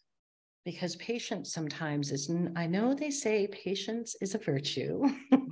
Because 0.65 0.97
patience 0.97 1.53
sometimes 1.53 2.11
is, 2.11 2.31
I 2.57 2.67
know 2.67 2.95
they 2.95 3.11
say 3.11 3.47
patience 3.49 4.17
is 4.21 4.35
a 4.35 4.39
virtue. 4.39 5.05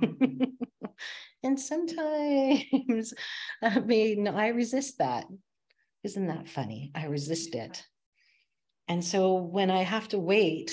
And 1.43 1.59
sometimes, 1.59 3.13
I 3.61 3.79
mean, 3.79 4.27
I 4.27 4.47
resist 4.47 4.97
that. 4.99 5.25
Isn't 6.03 6.27
that 6.27 6.49
funny? 6.49 6.91
I 6.95 7.05
resist 7.05 7.53
it. 7.53 7.83
And 8.87 9.03
so 9.03 9.35
when 9.35 9.69
I 9.69 9.83
have 9.83 10.07
to 10.09 10.19
wait 10.19 10.71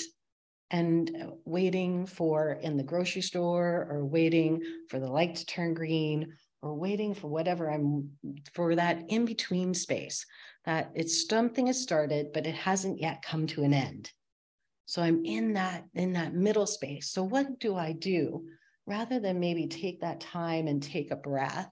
and 0.69 1.11
uh, 1.21 1.31
waiting 1.45 2.05
for 2.05 2.53
in 2.61 2.77
the 2.77 2.83
grocery 2.83 3.21
store 3.21 3.87
or 3.89 4.05
waiting 4.05 4.61
for 4.89 4.99
the 4.99 5.09
light 5.11 5.35
to 5.35 5.45
turn 5.45 5.73
green 5.73 6.33
or 6.61 6.75
waiting 6.75 7.13
for 7.13 7.27
whatever 7.27 7.69
I'm 7.69 8.11
for 8.53 8.75
that 8.75 9.03
in 9.09 9.25
between 9.25 9.73
space 9.73 10.25
that 10.65 10.91
it's 10.93 11.27
something 11.27 11.67
has 11.67 11.81
started, 11.81 12.27
but 12.33 12.45
it 12.45 12.55
hasn't 12.55 13.01
yet 13.01 13.23
come 13.23 13.47
to 13.47 13.63
an 13.63 13.73
end. 13.73 14.11
So 14.91 15.01
I'm 15.01 15.23
in 15.23 15.53
that 15.53 15.85
in 15.93 16.13
that 16.13 16.33
middle 16.33 16.67
space. 16.67 17.11
So 17.11 17.23
what 17.23 17.59
do 17.59 17.75
I 17.75 17.93
do? 17.93 18.43
rather 18.91 19.19
than 19.19 19.39
maybe 19.39 19.67
take 19.67 20.01
that 20.01 20.19
time 20.19 20.67
and 20.67 20.81
take 20.81 21.11
a 21.11 21.15
breath. 21.15 21.69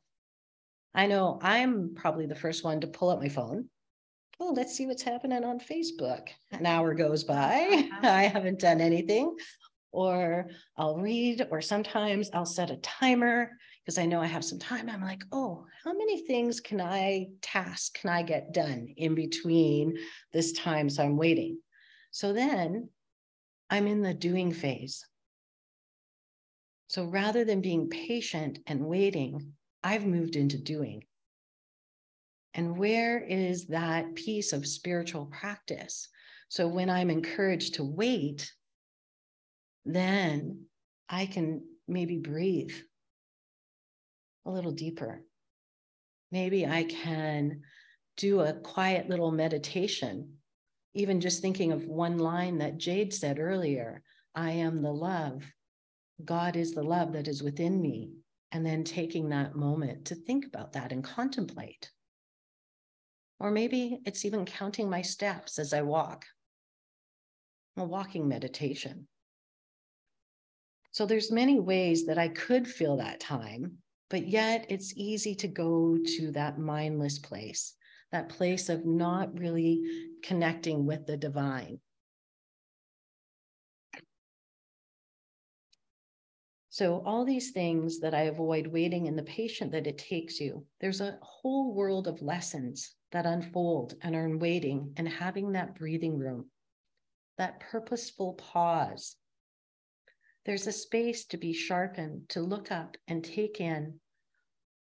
I 0.94 1.08
know 1.08 1.40
I'm 1.42 1.94
probably 1.96 2.26
the 2.26 2.36
first 2.36 2.64
one 2.64 2.82
to 2.82 2.88
pull 2.88 3.10
up 3.10 3.20
my 3.20 3.30
phone. 3.30 3.70
Oh, 4.40 4.54
let's 4.56 4.76
see 4.76 4.86
what's 4.86 5.04
happening 5.04 5.44
on 5.44 5.60
Facebook. 5.60 6.30
An 6.52 6.66
hour 6.66 6.94
goes 6.94 7.24
by. 7.24 7.90
I 8.02 8.24
haven't 8.24 8.60
done 8.60 8.80
anything. 8.80 9.36
Or 9.92 10.48
I'll 10.78 10.98
read, 10.98 11.48
or 11.52 11.62
sometimes 11.62 12.30
I'll 12.34 12.46
set 12.46 12.70
a 12.70 12.78
timer 12.78 13.52
because 13.84 13.98
I 13.98 14.06
know 14.06 14.22
I 14.22 14.28
have 14.28 14.46
some 14.46 14.60
time. 14.60 14.90
I'm 14.90 15.02
like, 15.02 15.24
oh, 15.32 15.66
how 15.84 15.92
many 15.94 16.26
things 16.26 16.60
can 16.60 16.80
I 16.80 17.28
task 17.42 18.00
can 18.00 18.12
I 18.12 18.22
get 18.22 18.54
done 18.54 18.94
in 18.98 19.16
between 19.16 19.98
this 20.32 20.54
time? 20.54 20.90
So 20.90 21.04
I'm 21.04 21.18
waiting. 21.18 21.58
So 22.12 22.34
then 22.34 22.90
I'm 23.70 23.88
in 23.88 24.02
the 24.02 24.14
doing 24.14 24.52
phase. 24.52 25.06
So 26.88 27.06
rather 27.06 27.46
than 27.46 27.62
being 27.62 27.90
patient 27.90 28.60
and 28.66 28.86
waiting, 28.86 29.54
I've 29.84 30.06
moved 30.06 30.36
into 30.36 30.58
doing. 30.58 31.04
And 32.56 32.78
where 32.78 33.20
is 33.20 33.68
that 33.68 34.16
piece 34.16 34.54
of 34.54 34.66
spiritual 34.66 35.28
practice? 35.28 36.10
So 36.50 36.68
when 36.68 36.90
I'm 36.90 37.12
encouraged 37.12 37.76
to 37.76 37.84
wait, 37.84 38.52
then 39.86 40.66
I 41.08 41.28
can 41.28 41.62
maybe 41.88 42.18
breathe 42.18 42.74
a 44.46 44.52
little 44.52 44.72
deeper. 44.72 45.22
Maybe 46.32 46.66
I 46.66 46.84
can 46.84 47.62
do 48.18 48.42
a 48.42 48.54
quiet 48.54 49.10
little 49.10 49.32
meditation, 49.32 50.39
even 50.94 51.22
just 51.22 51.42
thinking 51.42 51.72
of 51.72 51.86
one 51.86 52.18
line 52.18 52.58
that 52.60 52.78
Jade 52.78 53.14
said 53.14 53.40
earlier 53.40 54.04
I 54.36 54.52
am 54.52 54.82
the 54.82 54.92
love 54.92 55.44
God 56.24 56.56
is 56.56 56.74
the 56.74 56.84
love 56.84 57.14
that 57.14 57.28
is 57.28 57.42
within 57.42 57.82
me. 57.82 58.12
And 58.52 58.66
then 58.66 58.84
taking 58.84 59.30
that 59.30 59.56
moment 59.56 60.06
to 60.06 60.16
think 60.16 60.46
about 60.46 60.74
that 60.74 60.92
and 60.92 61.04
contemplate. 61.04 61.92
Or 63.40 63.52
maybe 63.52 64.00
it's 64.06 64.26
even 64.26 64.44
counting 64.44 64.90
my 64.90 65.04
steps 65.04 65.60
as 65.60 65.72
I 65.72 65.84
walk, 65.84 66.26
a 67.78 67.84
walking 67.84 68.28
meditation. 68.28 69.08
So 70.92 71.06
there's 71.06 71.32
many 71.32 71.60
ways 71.60 72.08
that 72.08 72.18
I 72.18 72.30
could 72.30 72.68
feel 72.68 72.98
that 72.98 73.20
time, 73.20 73.78
but 74.10 74.28
yet 74.28 74.66
it's 74.68 74.94
easy 74.98 75.36
to 75.36 75.48
go 75.48 75.98
to 76.18 76.32
that 76.32 76.58
mindless 76.58 77.20
place, 77.20 77.76
that 78.12 78.30
place 78.30 78.70
of 78.70 78.86
not 78.86 79.38
really 79.38 79.82
connecting 80.24 80.86
with 80.86 81.06
the 81.06 81.18
divine. 81.18 81.80
So, 86.72 87.04
all 87.06 87.26
these 87.26 87.52
things 87.52 88.00
that 88.00 88.14
I 88.14 88.22
avoid 88.22 88.68
waiting 88.68 89.08
and 89.08 89.18
the 89.18 89.24
patient 89.24 89.72
that 89.74 89.88
it 89.88 89.98
takes 89.98 90.40
you, 90.40 90.66
there's 90.80 91.02
a 91.02 91.20
whole 91.22 91.74
world 91.74 92.08
of 92.08 92.22
lessons 92.22 92.96
that 93.12 93.26
unfold 93.26 93.96
and 94.02 94.16
are 94.16 94.26
in 94.26 94.40
waiting 94.40 94.94
and 94.96 95.08
having 95.08 95.52
that 95.52 95.76
breathing 95.76 96.18
room, 96.18 96.50
that 97.38 97.60
purposeful 97.60 98.36
pause. 98.36 99.18
There's 100.46 100.68
a 100.68 100.72
space 100.72 101.26
to 101.26 101.38
be 101.38 101.54
sharpened, 101.54 102.30
to 102.30 102.42
look 102.42 102.72
up 102.72 102.96
and 103.08 103.24
take 103.24 103.60
in 103.60 104.00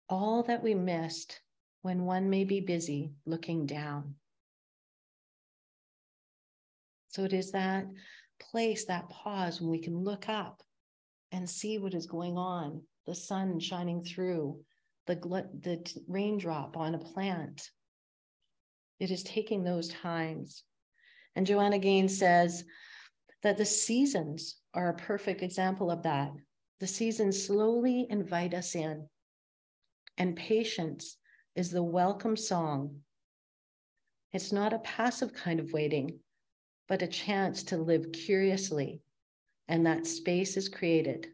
all 0.08 0.44
that 0.44 0.64
we 0.64 0.76
missed 0.76 1.42
when 1.82 2.06
one 2.06 2.30
may 2.30 2.44
be 2.44 2.62
busy 2.62 3.14
looking 3.26 3.66
down. 3.66 4.16
So 7.10 7.24
it 7.24 7.34
is 7.34 7.52
that 7.52 7.86
place, 8.40 8.86
that 8.86 9.10
pause 9.10 9.60
when 9.60 9.70
we 9.70 9.80
can 9.82 9.98
look 9.98 10.30
up 10.30 10.62
and 11.32 11.50
see 11.50 11.78
what 11.78 11.94
is 11.94 12.06
going 12.06 12.38
on 12.38 12.82
the 13.06 13.16
sun 13.16 13.60
shining 13.60 14.04
through, 14.04 14.60
the, 15.08 15.16
gl- 15.16 15.64
the 15.64 15.78
t- 15.78 16.02
raindrop 16.08 16.78
on 16.78 16.94
a 16.94 17.00
plant. 17.00 17.70
It 19.00 19.10
is 19.10 19.24
taking 19.24 19.64
those 19.64 19.90
times. 19.90 20.64
And 21.36 21.48
Joanna 21.48 21.80
Gaines 21.80 22.18
says 22.18 22.64
that 23.42 23.58
the 23.58 23.66
seasons 23.66 24.58
are 24.74 24.90
a 24.90 24.94
perfect 24.94 25.42
example 25.42 25.90
of 25.90 26.04
that. 26.04 26.32
The 26.80 26.88
seasons 26.88 27.46
slowly 27.46 28.06
invite 28.10 28.54
us 28.54 28.76
in, 28.76 29.08
and 30.18 30.36
patience 30.36 31.18
is 31.56 31.72
the 31.72 31.84
welcome 31.84 32.38
song. 32.38 33.02
It's 34.34 34.52
not 34.52 34.74
a 34.74 34.80
passive 34.80 35.34
kind 35.34 35.60
of 35.60 35.74
waiting, 35.74 36.20
but 36.88 37.02
a 37.02 37.08
chance 37.08 37.64
to 37.64 37.78
live 37.78 38.12
curiously, 38.12 39.02
and 39.68 39.86
that 39.86 40.08
space 40.08 40.58
is 40.58 40.70
created 40.70 41.28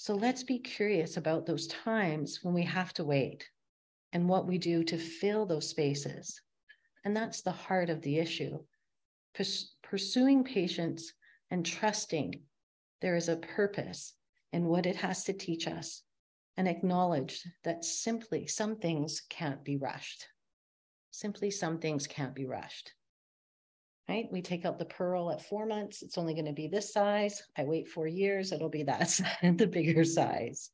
so 0.00 0.14
let's 0.14 0.42
be 0.42 0.58
curious 0.58 1.18
about 1.18 1.44
those 1.44 1.66
times 1.66 2.42
when 2.42 2.54
we 2.54 2.62
have 2.62 2.94
to 2.94 3.04
wait 3.04 3.46
and 4.14 4.26
what 4.26 4.46
we 4.46 4.56
do 4.56 4.82
to 4.84 4.96
fill 4.96 5.44
those 5.44 5.68
spaces. 5.68 6.40
And 7.04 7.14
that's 7.14 7.42
the 7.42 7.52
heart 7.52 7.90
of 7.90 8.00
the 8.00 8.16
issue. 8.16 8.60
Purs- 9.34 9.74
pursuing 9.82 10.42
patience 10.42 11.12
and 11.50 11.66
trusting 11.66 12.40
there 13.02 13.14
is 13.14 13.28
a 13.28 13.36
purpose 13.36 14.14
in 14.54 14.64
what 14.64 14.86
it 14.86 14.96
has 14.96 15.24
to 15.24 15.34
teach 15.34 15.68
us 15.68 16.02
and 16.60 16.68
acknowledge 16.68 17.42
that 17.64 17.84
simply 17.84 18.46
some 18.46 18.76
things 18.76 19.22
can't 19.30 19.64
be 19.64 19.76
rushed. 19.76 20.26
Simply 21.10 21.50
some 21.50 21.78
things 21.78 22.06
can't 22.06 22.34
be 22.34 22.46
rushed 22.46 22.92
right? 24.10 24.26
We 24.32 24.42
take 24.42 24.64
out 24.64 24.76
the 24.76 24.86
pearl 24.86 25.30
at 25.30 25.40
four 25.40 25.66
months, 25.66 26.02
it's 26.02 26.18
only 26.18 26.34
going 26.34 26.46
to 26.46 26.52
be 26.52 26.66
this 26.66 26.92
size. 26.92 27.44
I 27.56 27.62
wait 27.62 27.86
four 27.86 28.08
years, 28.08 28.50
it'll 28.50 28.68
be 28.68 28.82
that 28.82 29.20
the 29.42 29.68
bigger 29.68 30.02
size. 30.02 30.70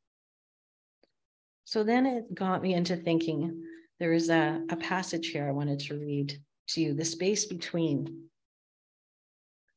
So 1.65 1.85
then 1.85 2.07
it 2.07 2.35
got 2.35 2.63
me 2.63 2.73
into 2.73 2.97
thinking 2.97 3.63
there 4.01 4.15
is 4.15 4.31
a, 4.31 4.63
a 4.71 4.77
passage 4.77 5.29
here 5.29 5.47
I 5.47 5.53
wanted 5.53 5.81
to 5.81 5.99
read 5.99 6.39
to 6.69 6.81
you 6.81 6.95
the 6.95 7.05
space 7.05 7.45
between 7.45 8.25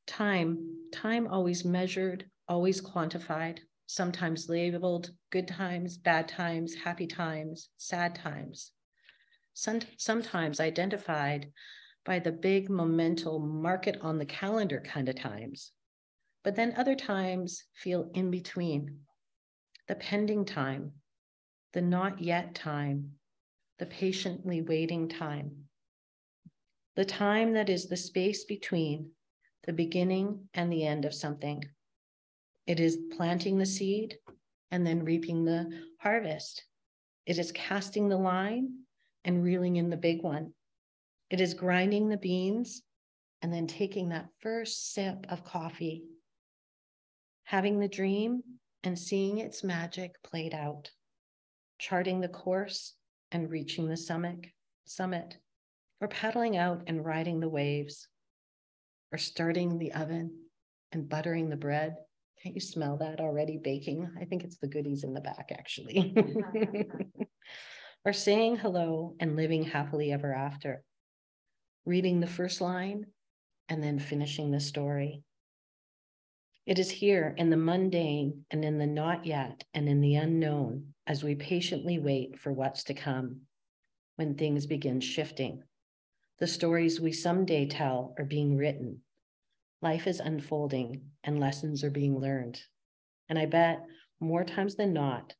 time, 0.07 0.77
time 0.93 1.27
always 1.27 1.65
measured, 1.65 2.29
always 2.47 2.81
quantified, 2.81 3.59
sometimes 3.89 4.47
labeled 4.47 5.09
good 5.31 5.47
times, 5.47 5.97
bad 5.97 6.27
times, 6.27 6.75
happy 6.75 7.07
times, 7.07 7.69
sad 7.77 8.13
times. 8.13 8.71
Some, 9.55 9.79
sometimes 9.97 10.59
identified 10.59 11.51
by 12.05 12.19
the 12.19 12.31
big 12.31 12.69
momentum 12.69 13.63
market 13.63 13.97
on 14.01 14.19
the 14.19 14.27
calendar 14.27 14.79
kind 14.79 15.09
of 15.09 15.15
times. 15.15 15.71
But 16.43 16.55
then 16.55 16.75
other 16.77 16.93
times 16.93 17.63
feel 17.73 18.11
in 18.13 18.29
between 18.29 18.99
the 19.87 19.95
pending 19.95 20.45
time, 20.45 20.91
the 21.73 21.81
not 21.81 22.21
yet 22.21 22.53
time, 22.53 23.13
the 23.79 23.87
patiently 23.87 24.61
waiting 24.61 25.09
time, 25.09 25.63
the 26.95 27.05
time 27.05 27.53
that 27.53 27.69
is 27.69 27.87
the 27.87 27.97
space 27.97 28.43
between 28.43 29.09
the 29.63 29.73
beginning 29.73 30.47
and 30.53 30.71
the 30.71 30.85
end 30.85 31.05
of 31.05 31.13
something. 31.15 31.63
It 32.69 32.79
is 32.79 32.99
planting 33.17 33.57
the 33.57 33.65
seed 33.65 34.19
and 34.69 34.85
then 34.85 35.03
reaping 35.03 35.43
the 35.43 35.71
harvest. 36.01 36.65
It 37.25 37.39
is 37.39 37.51
casting 37.51 38.09
the 38.09 38.17
line 38.17 38.83
and 39.25 39.43
reeling 39.43 39.77
in 39.77 39.89
the 39.89 39.97
big 39.97 40.21
one. 40.21 40.53
It 41.31 41.41
is 41.41 41.55
grinding 41.55 42.09
the 42.09 42.17
beans 42.17 42.83
and 43.41 43.51
then 43.51 43.65
taking 43.65 44.09
that 44.09 44.29
first 44.39 44.93
sip 44.93 45.25
of 45.29 45.43
coffee, 45.43 46.03
having 47.45 47.79
the 47.79 47.87
dream 47.87 48.43
and 48.83 48.99
seeing 48.99 49.39
its 49.39 49.63
magic 49.63 50.21
played 50.23 50.53
out, 50.53 50.91
charting 51.79 52.21
the 52.21 52.27
course 52.27 52.93
and 53.31 53.49
reaching 53.49 53.89
the 53.89 53.97
summit, 53.97 54.45
summit, 54.85 55.39
or 56.01 56.07
paddling 56.07 56.55
out 56.55 56.83
and 56.85 57.03
riding 57.03 57.39
the 57.39 57.49
waves, 57.49 58.07
or 59.11 59.17
starting 59.17 59.79
the 59.79 59.91
oven 59.93 60.31
and 60.91 61.09
buttering 61.09 61.49
the 61.49 61.57
bread. 61.57 61.95
Can't 62.41 62.55
you 62.55 62.61
smell 62.61 62.97
that 62.97 63.19
already 63.19 63.57
baking? 63.57 64.09
I 64.19 64.25
think 64.25 64.43
it's 64.43 64.57
the 64.57 64.67
goodies 64.67 65.03
in 65.03 65.13
the 65.13 65.19
back, 65.19 65.51
actually. 65.51 66.15
or 68.05 68.13
saying 68.13 68.57
hello 68.57 69.15
and 69.19 69.35
living 69.35 69.63
happily 69.63 70.11
ever 70.13 70.33
after 70.33 70.83
reading 71.85 72.19
the 72.19 72.27
first 72.27 72.61
line 72.61 73.05
and 73.67 73.83
then 73.83 73.99
finishing 73.99 74.51
the 74.51 74.59
story. 74.59 75.23
It 76.65 76.77
is 76.77 76.91
here 76.91 77.33
in 77.37 77.49
the 77.49 77.57
mundane 77.57 78.45
and 78.51 78.63
in 78.63 78.77
the 78.77 78.85
not 78.85 79.25
yet 79.25 79.63
and 79.73 79.89
in 79.89 80.01
the 80.01 80.15
unknown 80.15 80.93
as 81.07 81.23
we 81.23 81.35
patiently 81.35 81.97
wait 81.97 82.39
for 82.39 82.53
what's 82.53 82.83
to 82.85 82.93
come 82.93 83.41
when 84.17 84.35
things 84.35 84.67
begin 84.67 85.01
shifting. 85.01 85.63
The 86.39 86.47
stories 86.47 87.01
we 87.01 87.11
someday 87.11 87.65
tell 87.65 88.13
are 88.19 88.25
being 88.25 88.55
written. 88.55 89.01
Life 89.81 90.07
is 90.07 90.19
unfolding 90.19 91.01
and 91.23 91.39
lessons 91.39 91.83
are 91.83 91.89
being 91.89 92.19
learned. 92.19 92.61
And 93.29 93.39
I 93.39 93.45
bet 93.45 93.79
more 94.19 94.43
times 94.43 94.75
than 94.75 94.93
not, 94.93 95.33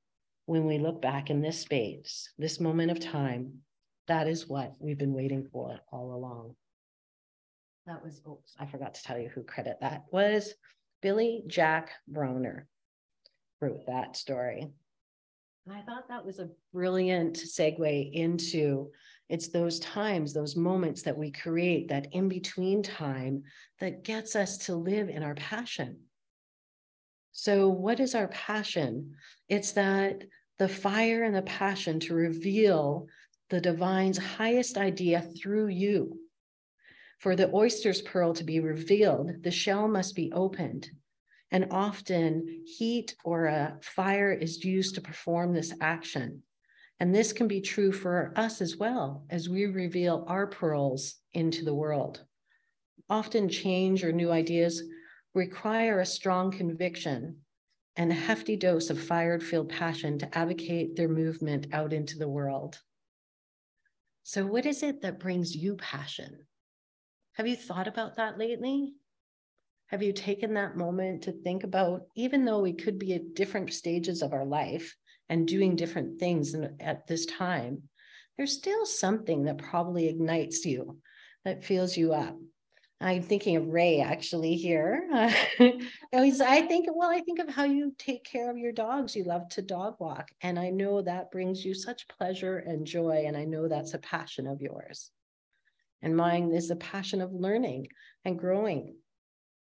when 0.46 0.66
we 0.66 0.80
look 0.80 1.02
back 1.02 1.30
in 1.30 1.42
this 1.42 1.60
space, 1.60 2.32
this 2.38 2.60
moment 2.60 2.90
of 2.90 3.00
time, 3.00 3.60
that 4.08 4.28
is 4.28 4.48
what 4.48 4.74
we've 4.80 4.98
been 4.98 5.14
waiting 5.14 5.48
for 5.52 5.80
all 5.92 6.16
along. 6.16 6.56
That 7.86 8.04
was, 8.04 8.22
oops, 8.28 8.56
I 8.60 8.66
forgot 8.66 8.96
to 8.96 9.04
tell 9.04 9.20
you 9.20 9.30
who 9.30 9.44
credit 9.44 9.78
that 9.82 10.06
was. 10.12 10.54
Billy 11.02 11.44
Jack 11.48 11.92
Browner 12.08 12.68
wrote 13.62 13.86
that 13.88 14.16
story. 14.16 14.72
And 15.68 15.76
I 15.76 15.82
thought 15.82 16.08
that 16.10 16.26
was 16.26 16.40
a 16.40 16.50
brilliant 16.74 17.38
segue 17.38 18.14
into 18.14 18.90
it's 19.30 19.50
those 19.50 19.80
times, 19.80 20.34
those 20.34 20.56
moments 20.56 21.04
that 21.04 21.18
we 21.18 21.32
create, 21.32 21.90
that 21.90 22.08
in 22.14 22.28
between 22.28 22.82
time 22.82 23.44
that 23.80 24.04
gets 24.04 24.36
us 24.36 24.58
to 24.66 24.76
live 24.76 25.08
in 25.08 25.22
our 25.22 25.36
passion. 25.36 26.00
So, 27.32 27.70
what 27.70 28.00
is 28.00 28.16
our 28.16 28.28
passion? 28.30 29.14
It's 29.48 29.74
that 29.74 30.24
the 30.58 30.68
fire 30.68 31.24
and 31.24 31.36
the 31.36 31.44
passion 31.44 32.00
to 32.02 32.16
reveal 32.16 33.08
the 33.50 33.62
divine's 33.62 34.18
highest 34.18 34.78
idea 34.78 35.22
through 35.22 35.68
you. 35.68 36.20
For 37.20 37.36
the 37.36 37.54
oyster's 37.54 38.02
pearl 38.02 38.34
to 38.34 38.44
be 38.44 38.60
revealed, 38.60 39.44
the 39.44 39.52
shell 39.52 39.88
must 39.88 40.16
be 40.16 40.32
opened. 40.32 40.90
And 41.52 41.68
often, 41.72 42.64
heat 42.66 43.16
or 43.24 43.46
a 43.46 43.78
fire 43.82 44.32
is 44.32 44.64
used 44.64 44.96
to 44.96 45.02
perform 45.02 45.54
this 45.54 45.74
action. 45.82 46.44
And 47.00 47.16
this 47.16 47.32
can 47.32 47.48
be 47.48 47.62
true 47.62 47.92
for 47.94 48.34
us 48.36 48.62
as 48.62 48.76
well 48.76 49.26
as 49.30 49.48
we 49.48 49.66
reveal 49.66 50.26
our 50.28 50.48
pearls 50.48 51.16
into 51.34 51.64
the 51.64 51.74
world. 51.74 52.26
Often, 53.10 53.50
change 53.50 54.04
or 54.04 54.12
new 54.12 54.32
ideas 54.32 54.84
require 55.34 56.00
a 56.00 56.06
strong 56.06 56.52
conviction 56.52 57.38
and 57.96 58.12
a 58.12 58.16
hefty 58.16 58.56
dose 58.56 58.90
of 58.90 59.00
fired 59.00 59.44
filled 59.44 59.70
passion 59.70 60.20
to 60.20 60.38
advocate 60.38 60.96
their 60.96 61.08
movement 61.08 61.68
out 61.72 61.94
into 61.94 62.18
the 62.18 62.30
world. 62.30 62.80
So, 64.24 64.46
what 64.46 64.66
is 64.66 64.84
it 64.84 65.02
that 65.02 65.20
brings 65.20 65.56
you 65.56 65.76
passion? 65.76 66.46
Have 67.34 67.48
you 67.48 67.56
thought 67.56 67.88
about 67.88 68.18
that 68.18 68.38
lately? 68.38 68.94
Have 69.88 70.04
you 70.04 70.14
taken 70.14 70.54
that 70.54 70.78
moment 70.78 71.24
to 71.24 71.32
think 71.32 71.64
about, 71.64 72.02
even 72.16 72.46
though 72.46 72.60
we 72.60 72.74
could 72.74 73.00
be 73.00 73.14
at 73.14 73.34
different 73.34 73.74
stages 73.74 74.22
of 74.22 74.34
our 74.34 74.46
life 74.46 74.96
and 75.30 75.48
doing 75.48 75.76
different 75.76 76.20
things 76.20 76.56
at 76.80 77.08
this 77.08 77.26
time, 77.26 77.84
there's 78.38 78.54
still 78.54 78.86
something 78.86 79.44
that 79.44 79.58
probably 79.58 80.08
ignites 80.08 80.66
you, 80.66 80.98
that 81.46 81.64
fills 81.64 81.96
you 81.96 82.14
up. 82.14 82.38
I'm 83.02 83.22
thinking 83.22 83.56
of 83.56 83.68
Ray 83.68 84.02
actually 84.02 84.56
here. 84.56 85.08
Uh, 86.12 86.32
I 86.44 86.62
think, 86.62 86.88
well, 86.92 87.10
I 87.10 87.22
think 87.22 87.40
of 87.40 87.50
how 87.50 87.66
you 87.66 87.94
take 88.00 88.24
care 88.24 88.50
of 88.50 88.58
your 88.58 88.72
dogs. 88.72 89.16
You 89.16 89.26
love 89.26 89.48
to 89.50 89.62
dog 89.62 89.96
walk. 90.00 90.30
And 90.42 90.58
I 90.58 90.72
know 90.72 91.02
that 91.02 91.32
brings 91.32 91.64
you 91.64 91.76
such 91.76 92.08
pleasure 92.08 92.58
and 92.58 92.86
joy. 92.86 93.26
And 93.28 93.38
I 93.38 93.46
know 93.46 93.68
that's 93.68 93.94
a 93.94 94.00
passion 94.00 94.48
of 94.48 94.60
yours. 94.60 95.12
And 96.02 96.18
mine 96.18 96.52
is 96.52 96.72
a 96.72 96.76
passion 96.76 97.22
of 97.22 97.32
learning 97.32 97.90
and 98.26 98.40
growing. 98.40 98.96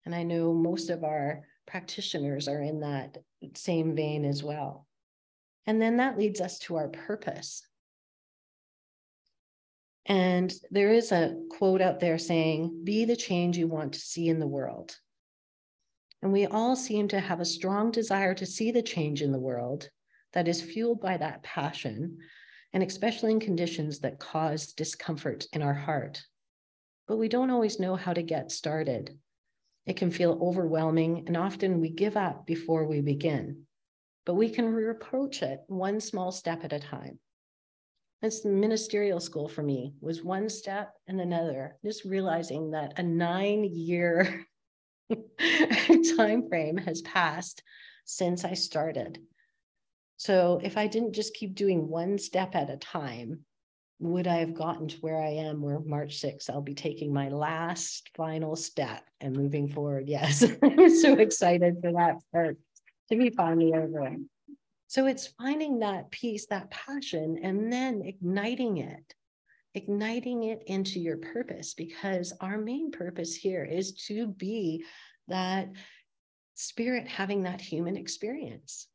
And 0.06 0.14
I 0.14 0.22
know 0.22 0.54
most 0.54 0.90
of 0.90 1.02
our 1.02 1.42
practitioners 1.66 2.46
are 2.48 2.62
in 2.62 2.80
that 2.80 3.18
same 3.56 3.96
vein 3.96 4.24
as 4.24 4.42
well. 4.42 4.86
And 5.68 5.82
then 5.82 5.98
that 5.98 6.16
leads 6.16 6.40
us 6.40 6.58
to 6.60 6.76
our 6.76 6.88
purpose. 6.88 7.62
And 10.06 10.50
there 10.70 10.90
is 10.90 11.12
a 11.12 11.36
quote 11.50 11.82
out 11.82 12.00
there 12.00 12.16
saying, 12.16 12.80
Be 12.84 13.04
the 13.04 13.14
change 13.14 13.58
you 13.58 13.68
want 13.68 13.92
to 13.92 14.00
see 14.00 14.30
in 14.30 14.40
the 14.40 14.46
world. 14.46 14.96
And 16.22 16.32
we 16.32 16.46
all 16.46 16.74
seem 16.74 17.08
to 17.08 17.20
have 17.20 17.40
a 17.40 17.44
strong 17.44 17.90
desire 17.90 18.32
to 18.36 18.46
see 18.46 18.70
the 18.70 18.80
change 18.80 19.20
in 19.20 19.30
the 19.30 19.38
world 19.38 19.90
that 20.32 20.48
is 20.48 20.62
fueled 20.62 21.02
by 21.02 21.18
that 21.18 21.42
passion, 21.42 22.16
and 22.72 22.82
especially 22.82 23.32
in 23.32 23.38
conditions 23.38 23.98
that 23.98 24.18
cause 24.18 24.72
discomfort 24.72 25.44
in 25.52 25.60
our 25.60 25.74
heart. 25.74 26.22
But 27.06 27.18
we 27.18 27.28
don't 27.28 27.50
always 27.50 27.78
know 27.78 27.94
how 27.94 28.14
to 28.14 28.22
get 28.22 28.50
started. 28.50 29.18
It 29.84 29.98
can 29.98 30.10
feel 30.12 30.38
overwhelming, 30.40 31.24
and 31.26 31.36
often 31.36 31.78
we 31.78 31.90
give 31.90 32.16
up 32.16 32.46
before 32.46 32.86
we 32.86 33.02
begin. 33.02 33.66
But 34.28 34.34
we 34.34 34.50
can 34.50 34.90
approach 34.90 35.40
it 35.40 35.60
one 35.68 36.00
small 36.00 36.32
step 36.32 36.62
at 36.62 36.74
a 36.74 36.78
time. 36.78 37.18
That's 38.20 38.44
ministerial 38.44 39.20
school 39.20 39.48
for 39.48 39.62
me 39.62 39.94
was 40.02 40.22
one 40.22 40.50
step 40.50 40.92
and 41.06 41.18
another, 41.18 41.78
just 41.82 42.04
realizing 42.04 42.72
that 42.72 42.98
a 42.98 43.02
nine 43.02 43.64
year 43.64 44.44
time 46.18 46.46
frame 46.46 46.76
has 46.76 47.00
passed 47.00 47.62
since 48.04 48.44
I 48.44 48.52
started. 48.52 49.18
So 50.18 50.60
if 50.62 50.76
I 50.76 50.88
didn't 50.88 51.14
just 51.14 51.32
keep 51.32 51.54
doing 51.54 51.88
one 51.88 52.18
step 52.18 52.54
at 52.54 52.68
a 52.68 52.76
time, 52.76 53.46
would 53.98 54.26
I 54.26 54.40
have 54.40 54.52
gotten 54.52 54.88
to 54.88 54.96
where 54.98 55.22
I 55.22 55.30
am 55.30 55.62
where 55.62 55.80
March 55.80 56.20
6th 56.20 56.50
I'll 56.50 56.60
be 56.60 56.74
taking 56.74 57.14
my 57.14 57.30
last 57.30 58.10
final 58.14 58.56
step 58.56 59.08
and 59.22 59.34
moving 59.34 59.68
forward? 59.68 60.06
Yes, 60.06 60.44
I'm 60.62 60.94
so 60.94 61.14
excited 61.14 61.78
for 61.80 61.92
that 61.92 62.16
part 62.30 62.58
to 63.10 63.16
be 63.16 63.30
finally 63.30 63.72
over. 63.74 64.16
So 64.86 65.06
it's 65.06 65.26
finding 65.26 65.80
that 65.80 66.10
peace, 66.10 66.46
that 66.46 66.70
passion, 66.70 67.40
and 67.42 67.72
then 67.72 68.02
igniting 68.04 68.78
it, 68.78 69.14
igniting 69.74 70.44
it 70.44 70.62
into 70.66 70.98
your 70.98 71.18
purpose, 71.18 71.74
because 71.74 72.32
our 72.40 72.58
main 72.58 72.90
purpose 72.90 73.34
here 73.34 73.64
is 73.64 73.92
to 74.06 74.28
be 74.28 74.84
that 75.28 75.68
spirit 76.54 77.06
having 77.06 77.42
that 77.42 77.60
human 77.60 77.96
experience. 77.96 78.88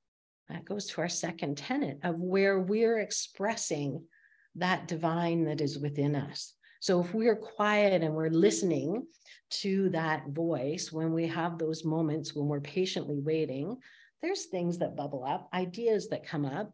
That 0.50 0.66
goes 0.66 0.88
to 0.88 1.02
our 1.02 1.10
second 1.10 1.58
tenet 1.58 2.00
of 2.04 2.20
where 2.20 2.60
we're 2.60 3.00
expressing 3.00 4.04
that 4.56 4.88
divine 4.88 5.46
that 5.46 5.62
is 5.62 5.80
within 5.80 6.16
us. 6.16 6.54
So 6.80 7.00
if 7.00 7.14
we're 7.14 7.38
quiet 7.38 8.04
and 8.04 8.14
we're 8.14 8.30
listening 8.30 9.08
to 9.62 9.90
that 9.90 10.28
voice, 10.30 10.92
when 10.92 11.14
we 11.14 11.28
have 11.28 11.58
those 11.58 11.86
moments 11.86 12.36
when 12.36 12.48
we're 12.48 12.60
patiently 12.60 13.20
waiting, 13.20 13.78
there's 14.24 14.46
things 14.46 14.78
that 14.80 14.96
bubble 14.96 15.24
up, 15.26 15.50
ideas 15.54 16.08
that 16.08 16.26
come 16.26 16.46
up. 16.46 16.74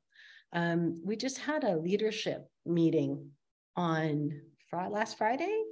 Um, 0.54 1.02
we 1.04 1.16
just 1.16 1.40
had 1.40 1.64
a 1.64 1.78
leadership 1.78 2.48
meeting 2.66 3.32
on 3.76 4.40
fr- 4.70 4.88
last 4.90 5.18
Friday, 5.18 5.64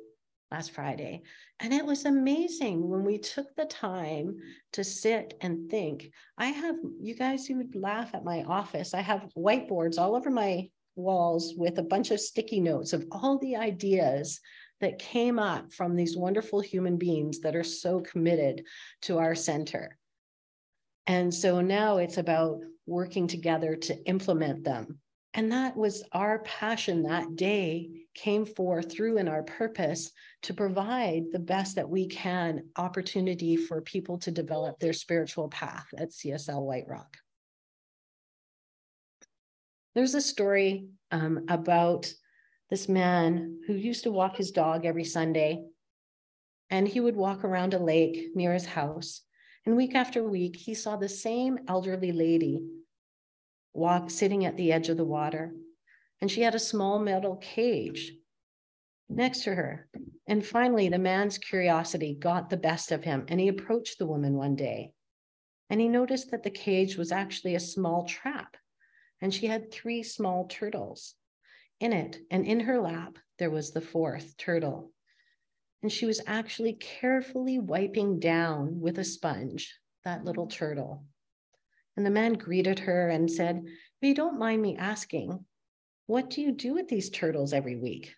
last 0.52 0.72
Friday, 0.72 1.22
and 1.60 1.74
it 1.74 1.86
was 1.86 2.06
amazing 2.06 2.90
when 2.90 3.04
we 3.04 3.20
took 3.20 3.56
the 3.56 3.66
time 3.66 4.38
to 4.74 4.84
sit 4.84 5.36
and 5.42 5.70
think. 5.70 6.12
I 6.38 6.48
have 6.48 6.76
you 7.00 7.16
guys, 7.16 7.48
you 7.48 7.58
would 7.58 7.76
laugh 7.76 8.10
at 8.14 8.26
my 8.26 8.44
office. 8.44 8.94
I 8.94 9.02
have 9.02 9.30
whiteboards 9.38 10.00
all 10.00 10.16
over 10.16 10.32
my 10.32 10.70
walls 10.96 11.54
with 11.56 11.78
a 11.78 11.84
bunch 11.84 12.10
of 12.10 12.20
sticky 12.20 12.60
notes 12.60 12.92
of 12.92 13.06
all 13.12 13.38
the 13.38 13.56
ideas 13.56 14.40
that 14.82 15.00
came 15.00 15.38
up 15.38 15.72
from 15.72 15.96
these 15.96 16.18
wonderful 16.18 16.60
human 16.60 16.98
beings 16.98 17.40
that 17.42 17.56
are 17.56 17.64
so 17.64 18.00
committed 18.00 18.64
to 19.04 19.20
our 19.20 19.36
center. 19.36 19.98
And 21.08 21.34
so 21.34 21.62
now 21.62 21.98
it's 21.98 22.18
about 22.18 22.60
working 22.86 23.28
together 23.28 23.76
to 23.76 24.06
implement 24.06 24.64
them. 24.64 25.00
And 25.34 25.52
that 25.52 25.78
was 25.78 26.04
our 26.14 26.40
passion 26.40 27.04
that 27.04 27.36
day 27.36 27.90
came 28.14 28.46
forth 28.46 28.92
through 28.92 29.18
in 29.18 29.28
our 29.28 29.44
purpose 29.44 30.12
to 30.44 30.54
provide 30.54 31.26
the 31.32 31.40
best 31.40 31.76
that 31.76 31.90
we 31.90 32.08
can 32.08 32.64
opportunity 32.76 33.56
for 33.56 33.82
people 33.82 34.18
to 34.20 34.32
develop 34.32 34.80
their 34.80 34.94
spiritual 34.94 35.48
path 35.50 35.86
at 35.98 36.10
CSL 36.10 36.66
White 36.66 36.88
Rock. 36.88 37.18
There's 39.94 40.16
a 40.16 40.22
story 40.22 40.88
um, 41.12 41.46
about 41.50 42.12
this 42.70 42.90
man 42.90 43.62
who 43.68 43.74
used 43.74 44.04
to 44.04 44.12
walk 44.12 44.38
his 44.38 44.52
dog 44.52 44.86
every 44.86 45.06
Sunday, 45.06 45.64
and 46.70 46.88
he 46.88 47.00
would 47.00 47.16
walk 47.16 47.44
around 47.44 47.74
a 47.74 47.80
lake 47.80 48.32
near 48.36 48.54
his 48.54 48.66
house. 48.66 49.22
And 49.68 49.76
week 49.76 49.96
after 49.96 50.24
week, 50.24 50.56
he 50.56 50.74
saw 50.74 50.96
the 50.96 51.10
same 51.10 51.60
elderly 51.68 52.14
lady 52.14 52.62
walk 53.74 54.10
sitting 54.10 54.46
at 54.46 54.56
the 54.56 54.72
edge 54.72 54.88
of 54.88 54.96
the 54.96 55.04
water. 55.04 55.54
And 56.22 56.32
she 56.32 56.40
had 56.40 56.56
a 56.56 56.60
small 56.60 57.00
metal 57.00 57.36
cage 57.36 58.14
next 59.10 59.44
to 59.44 59.54
her. 59.54 59.90
And 60.26 60.46
finally, 60.46 60.88
the 60.88 60.98
man's 60.98 61.38
curiosity 61.38 62.16
got 62.18 62.50
the 62.50 62.56
best 62.56 62.94
of 62.94 63.04
him, 63.04 63.26
and 63.28 63.42
he 63.42 63.50
approached 63.50 64.00
the 64.00 64.06
woman 64.06 64.36
one 64.36 64.56
day. 64.56 64.94
And 65.70 65.82
he 65.82 65.90
noticed 65.90 66.32
that 66.32 66.44
the 66.44 66.50
cage 66.50 66.96
was 66.96 67.12
actually 67.12 67.56
a 67.56 67.60
small 67.60 68.06
trap, 68.06 68.56
and 69.20 69.34
she 69.34 69.48
had 69.48 69.70
three 69.70 70.02
small 70.02 70.48
turtles 70.48 71.16
in 71.82 71.92
it. 71.92 72.20
And 72.32 72.46
in 72.46 72.62
her 72.62 72.80
lap, 72.80 73.18
there 73.38 73.52
was 73.52 73.72
the 73.72 73.82
fourth 73.82 74.38
turtle 74.38 74.94
and 75.82 75.92
she 75.92 76.06
was 76.06 76.22
actually 76.26 76.74
carefully 76.74 77.60
wiping 77.60 78.20
down 78.20 78.80
with 78.80 78.98
a 78.98 79.04
sponge 79.04 79.78
that 80.04 80.24
little 80.24 80.48
turtle. 80.48 81.04
And 81.96 82.06
the 82.06 82.12
man 82.12 82.34
greeted 82.34 82.80
her 82.80 83.10
and 83.10 83.30
said, 83.30 83.64
If 83.66 84.08
you 84.08 84.14
don't 84.14 84.40
mind 84.40 84.62
me 84.62 84.78
asking, 84.78 85.44
what 86.06 86.30
do 86.30 86.42
you 86.42 86.52
do 86.52 86.74
with 86.74 86.88
these 86.88 87.10
turtles 87.10 87.54
every 87.54 87.76
week? 87.76 88.14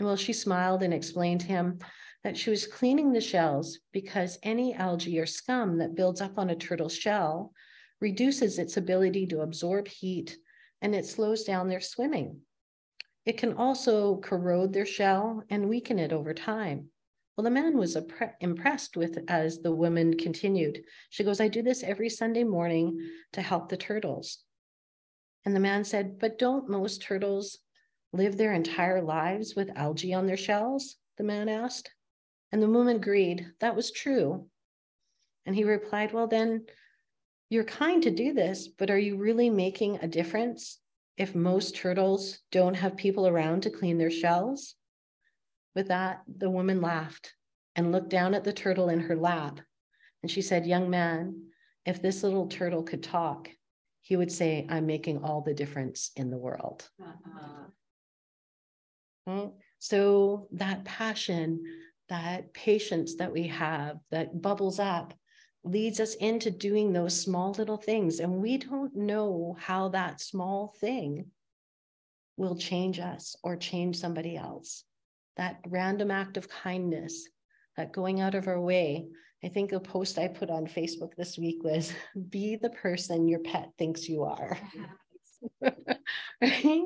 Well, 0.00 0.16
she 0.16 0.32
smiled 0.32 0.82
and 0.82 0.92
explained 0.92 1.42
to 1.42 1.46
him 1.46 1.78
that 2.24 2.36
she 2.36 2.50
was 2.50 2.66
cleaning 2.66 3.12
the 3.12 3.20
shells 3.20 3.78
because 3.92 4.38
any 4.42 4.74
algae 4.74 5.18
or 5.18 5.26
scum 5.26 5.78
that 5.78 5.94
builds 5.94 6.20
up 6.20 6.38
on 6.38 6.50
a 6.50 6.56
turtle's 6.56 6.96
shell 6.96 7.52
reduces 8.00 8.58
its 8.58 8.76
ability 8.76 9.26
to 9.28 9.42
absorb 9.42 9.86
heat 9.86 10.36
and 10.82 10.94
it 10.94 11.06
slows 11.06 11.44
down 11.44 11.68
their 11.68 11.80
swimming. 11.80 12.40
It 13.26 13.36
can 13.36 13.54
also 13.54 14.16
corrode 14.18 14.72
their 14.72 14.86
shell 14.86 15.42
and 15.50 15.68
weaken 15.68 15.98
it 15.98 16.12
over 16.12 16.32
time. 16.32 16.88
Well, 17.36 17.44
the 17.44 17.50
man 17.50 17.76
was 17.76 17.96
impressed 18.40 18.96
with 18.96 19.18
as 19.28 19.60
the 19.60 19.74
woman 19.74 20.16
continued. 20.16 20.82
She 21.10 21.24
goes, 21.24 21.40
I 21.40 21.48
do 21.48 21.62
this 21.62 21.82
every 21.82 22.08
Sunday 22.08 22.44
morning 22.44 22.98
to 23.32 23.42
help 23.42 23.68
the 23.68 23.76
turtles. 23.76 24.38
And 25.44 25.54
the 25.54 25.60
man 25.60 25.84
said, 25.84 26.18
But 26.18 26.38
don't 26.38 26.68
most 26.68 27.02
turtles 27.02 27.58
live 28.12 28.36
their 28.36 28.52
entire 28.52 29.00
lives 29.00 29.54
with 29.54 29.76
algae 29.76 30.12
on 30.12 30.26
their 30.26 30.36
shells? 30.36 30.96
The 31.16 31.24
man 31.24 31.48
asked. 31.48 31.90
And 32.52 32.62
the 32.62 32.68
woman 32.68 32.96
agreed 32.96 33.46
that 33.60 33.76
was 33.76 33.90
true. 33.90 34.46
And 35.46 35.54
he 35.54 35.64
replied, 35.64 36.12
Well, 36.12 36.26
then 36.26 36.66
you're 37.48 37.64
kind 37.64 38.02
to 38.02 38.10
do 38.10 38.32
this, 38.32 38.68
but 38.68 38.90
are 38.90 38.98
you 38.98 39.16
really 39.16 39.50
making 39.50 39.96
a 39.96 40.08
difference 40.08 40.78
if 41.16 41.34
most 41.34 41.76
turtles 41.76 42.40
don't 42.50 42.74
have 42.74 42.96
people 42.96 43.26
around 43.26 43.62
to 43.62 43.70
clean 43.70 43.98
their 43.98 44.10
shells? 44.10 44.74
With 45.74 45.88
that, 45.88 46.22
the 46.26 46.50
woman 46.50 46.80
laughed 46.80 47.34
and 47.76 47.92
looked 47.92 48.10
down 48.10 48.34
at 48.34 48.44
the 48.44 48.52
turtle 48.52 48.88
in 48.88 49.00
her 49.00 49.16
lap. 49.16 49.60
And 50.22 50.30
she 50.30 50.42
said, 50.42 50.66
Young 50.66 50.90
man, 50.90 51.46
if 51.86 52.02
this 52.02 52.22
little 52.22 52.46
turtle 52.48 52.82
could 52.82 53.02
talk, 53.02 53.48
he 54.02 54.16
would 54.16 54.32
say, 54.32 54.66
I'm 54.68 54.86
making 54.86 55.22
all 55.22 55.42
the 55.42 55.54
difference 55.54 56.10
in 56.16 56.30
the 56.30 56.38
world. 56.38 56.88
Uh-huh. 57.02 57.66
So, 59.78 60.48
that 60.52 60.84
passion, 60.84 61.62
that 62.08 62.52
patience 62.52 63.16
that 63.16 63.32
we 63.32 63.46
have 63.48 63.98
that 64.10 64.42
bubbles 64.42 64.78
up 64.80 65.14
leads 65.64 66.00
us 66.00 66.14
into 66.14 66.50
doing 66.50 66.92
those 66.92 67.20
small 67.20 67.52
little 67.52 67.76
things. 67.76 68.20
And 68.20 68.42
we 68.42 68.58
don't 68.58 68.94
know 68.96 69.56
how 69.58 69.88
that 69.90 70.20
small 70.20 70.74
thing 70.80 71.26
will 72.36 72.56
change 72.56 72.98
us 72.98 73.36
or 73.42 73.56
change 73.56 73.96
somebody 73.96 74.36
else. 74.36 74.84
That 75.36 75.60
random 75.68 76.10
act 76.10 76.36
of 76.36 76.48
kindness, 76.48 77.28
that 77.76 77.92
going 77.92 78.20
out 78.20 78.34
of 78.34 78.48
our 78.48 78.60
way. 78.60 79.06
I 79.42 79.48
think 79.48 79.72
a 79.72 79.80
post 79.80 80.18
I 80.18 80.28
put 80.28 80.50
on 80.50 80.66
Facebook 80.66 81.14
this 81.16 81.38
week 81.38 81.62
was 81.62 81.92
be 82.28 82.56
the 82.56 82.70
person 82.70 83.28
your 83.28 83.40
pet 83.40 83.70
thinks 83.78 84.08
you 84.08 84.24
are. 84.24 84.58
right? 85.62 86.82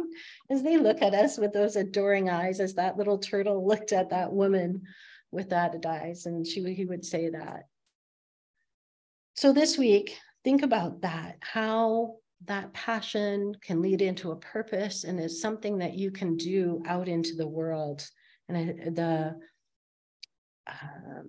As 0.50 0.62
they 0.62 0.76
look 0.76 1.02
at 1.02 1.14
us 1.14 1.38
with 1.38 1.52
those 1.52 1.76
adoring 1.76 2.30
eyes, 2.30 2.60
as 2.60 2.74
that 2.74 2.96
little 2.96 3.18
turtle 3.18 3.66
looked 3.66 3.92
at 3.92 4.10
that 4.10 4.32
woman 4.32 4.82
with 5.32 5.50
that 5.50 5.84
eyes, 5.84 6.26
and 6.26 6.46
she 6.46 6.74
he 6.74 6.84
would 6.84 7.04
say 7.04 7.30
that. 7.30 7.64
So 9.34 9.52
this 9.52 9.76
week, 9.76 10.16
think 10.44 10.62
about 10.62 11.02
that, 11.02 11.36
how 11.40 12.16
that 12.44 12.72
passion 12.72 13.54
can 13.62 13.82
lead 13.82 14.02
into 14.02 14.30
a 14.30 14.36
purpose 14.36 15.04
and 15.04 15.18
is 15.18 15.40
something 15.40 15.78
that 15.78 15.94
you 15.94 16.10
can 16.10 16.36
do 16.36 16.82
out 16.86 17.08
into 17.08 17.34
the 17.34 17.48
world. 17.48 18.06
And 18.48 18.96
the 18.96 19.34
uh, 20.66 21.22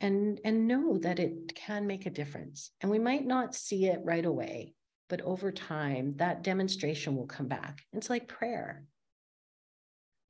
and 0.00 0.40
and 0.44 0.66
know 0.66 0.98
that 0.98 1.18
it 1.18 1.54
can 1.54 1.86
make 1.86 2.06
a 2.06 2.10
difference. 2.10 2.70
And 2.80 2.90
we 2.90 2.98
might 2.98 3.26
not 3.26 3.54
see 3.54 3.86
it 3.86 4.00
right 4.02 4.24
away, 4.24 4.74
but 5.08 5.20
over 5.20 5.52
time, 5.52 6.14
that 6.16 6.42
demonstration 6.42 7.14
will 7.14 7.26
come 7.26 7.48
back. 7.48 7.82
It's 7.92 8.10
like 8.10 8.26
prayer. 8.26 8.84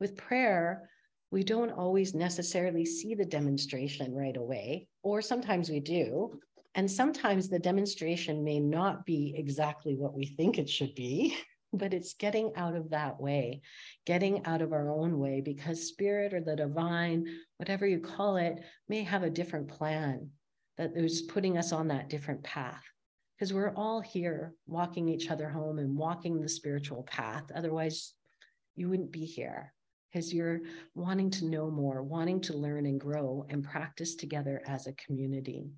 With 0.01 0.16
prayer, 0.16 0.88
we 1.31 1.44
don't 1.44 1.70
always 1.70 2.14
necessarily 2.14 2.85
see 2.85 3.14
the 3.14 3.25
demonstration 3.25 4.12
right 4.12 4.37
away, 4.37 4.88
or 5.03 5.23
sometimes 5.23 5.70
we 5.70 5.81
do. 5.81 6.38
And 6.75 6.91
sometimes 6.91 7.49
the 7.49 7.59
demonstration 7.59 8.43
may 8.43 8.59
not 8.59 9.07
be 9.07 9.35
exactly 9.37 9.95
what 9.95 10.15
we 10.15 10.27
think 10.27 10.59
it 10.59 10.69
should 10.69 10.95
be, 10.95 11.37
but 11.73 11.95
it's 11.95 12.15
getting 12.15 12.53
out 12.57 12.75
of 12.75 12.91
that 12.91 13.21
way, 13.21 13.61
getting 14.07 14.45
out 14.45 14.63
of 14.63 14.73
our 14.73 14.91
own 14.91 15.19
way, 15.19 15.41
because 15.41 15.89
spirit 15.89 16.35
or 16.35 16.41
the 16.41 16.57
divine, 16.57 17.27
whatever 17.59 17.87
you 17.87 18.01
call 18.01 18.37
it, 18.37 18.61
may 18.89 19.03
have 19.03 19.23
a 19.23 19.31
different 19.31 19.69
plan 19.69 20.31
that 20.77 20.93
is 20.97 21.23
putting 21.23 21.57
us 21.57 21.73
on 21.73 21.89
that 21.89 22.09
different 22.09 22.43
path. 22.43 22.83
Because 23.37 23.53
we're 23.53 23.75
all 23.75 24.01
here 24.01 24.55
walking 24.67 25.09
each 25.09 25.31
other 25.31 25.49
home 25.49 25.79
and 25.79 25.97
walking 25.97 26.41
the 26.41 26.49
spiritual 26.49 27.03
path. 27.05 27.45
Otherwise, 27.55 28.15
you 28.77 28.89
wouldn't 28.89 29.13
be 29.13 29.25
here 29.25 29.73
because 30.13 30.33
you're 30.33 30.61
wanting 30.95 31.31
to 31.31 31.47
know 31.47 31.71
more, 31.71 32.03
wanting 32.03 32.41
to 32.41 32.57
learn 32.57 32.87
and 32.87 33.01
grow 33.01 33.45
and 33.49 33.65
practice 33.65 34.15
together 34.15 34.63
as 34.67 34.87
a 34.87 34.93
community. 34.93 35.73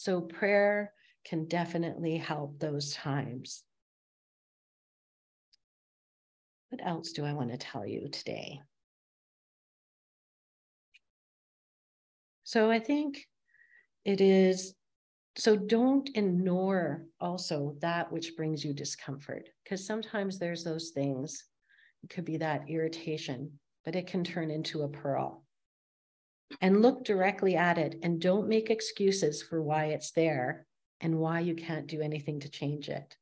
So, 0.00 0.20
prayer 0.20 0.92
can 1.24 1.46
definitely 1.48 2.18
help 2.18 2.60
those 2.60 2.94
times. 2.94 3.64
What 6.68 6.86
else 6.86 7.10
do 7.10 7.24
I 7.24 7.32
want 7.32 7.50
to 7.50 7.58
tell 7.58 7.84
you 7.84 8.08
today? 8.08 8.60
So, 12.44 12.70
I 12.70 12.78
think 12.78 13.26
it 14.04 14.20
is 14.20 14.72
so 15.36 15.56
don't 15.56 16.08
ignore 16.14 17.04
also 17.20 17.74
that 17.80 18.12
which 18.12 18.36
brings 18.36 18.64
you 18.64 18.72
discomfort 18.72 19.48
because 19.64 19.84
sometimes 19.84 20.38
there's 20.38 20.62
those 20.62 20.90
things 20.90 21.42
it 22.04 22.10
could 22.10 22.24
be 22.24 22.36
that 22.36 22.70
irritation, 22.70 23.58
but 23.84 23.96
it 23.96 24.06
can 24.06 24.22
turn 24.22 24.52
into 24.52 24.82
a 24.82 24.88
pearl. 24.88 25.42
And 26.60 26.82
look 26.82 27.04
directly 27.04 27.56
at 27.56 27.78
it 27.78 27.98
and 28.02 28.20
don't 28.20 28.48
make 28.48 28.70
excuses 28.70 29.42
for 29.42 29.62
why 29.62 29.86
it's 29.86 30.12
there 30.12 30.66
and 31.00 31.18
why 31.18 31.40
you 31.40 31.54
can't 31.54 31.86
do 31.86 32.00
anything 32.00 32.40
to 32.40 32.48
change 32.48 32.88
it. 32.88 33.16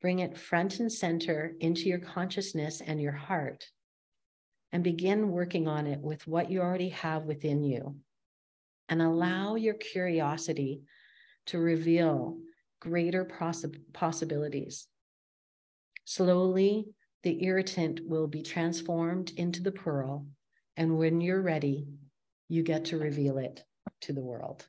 Bring 0.00 0.18
it 0.18 0.36
front 0.36 0.80
and 0.80 0.92
center 0.92 1.54
into 1.60 1.82
your 1.82 1.98
consciousness 1.98 2.80
and 2.84 3.00
your 3.00 3.12
heart 3.12 3.66
and 4.72 4.82
begin 4.82 5.30
working 5.30 5.68
on 5.68 5.86
it 5.86 6.00
with 6.00 6.26
what 6.26 6.50
you 6.50 6.60
already 6.60 6.90
have 6.90 7.24
within 7.24 7.62
you. 7.62 7.96
And 8.88 9.00
allow 9.00 9.54
your 9.54 9.74
curiosity 9.74 10.82
to 11.46 11.58
reveal 11.58 12.38
greater 12.80 13.24
possi- 13.24 13.80
possibilities. 13.92 14.88
Slowly 16.04 16.86
the 17.22 17.44
irritant 17.44 18.00
will 18.04 18.26
be 18.26 18.42
transformed 18.42 19.32
into 19.36 19.62
the 19.62 19.72
pearl. 19.72 20.26
And 20.80 20.96
when 20.96 21.20
you're 21.20 21.42
ready, 21.42 21.88
you 22.48 22.62
get 22.62 22.86
to 22.86 22.96
reveal 22.96 23.36
it 23.36 23.62
to 24.00 24.14
the 24.14 24.22
world. 24.22 24.66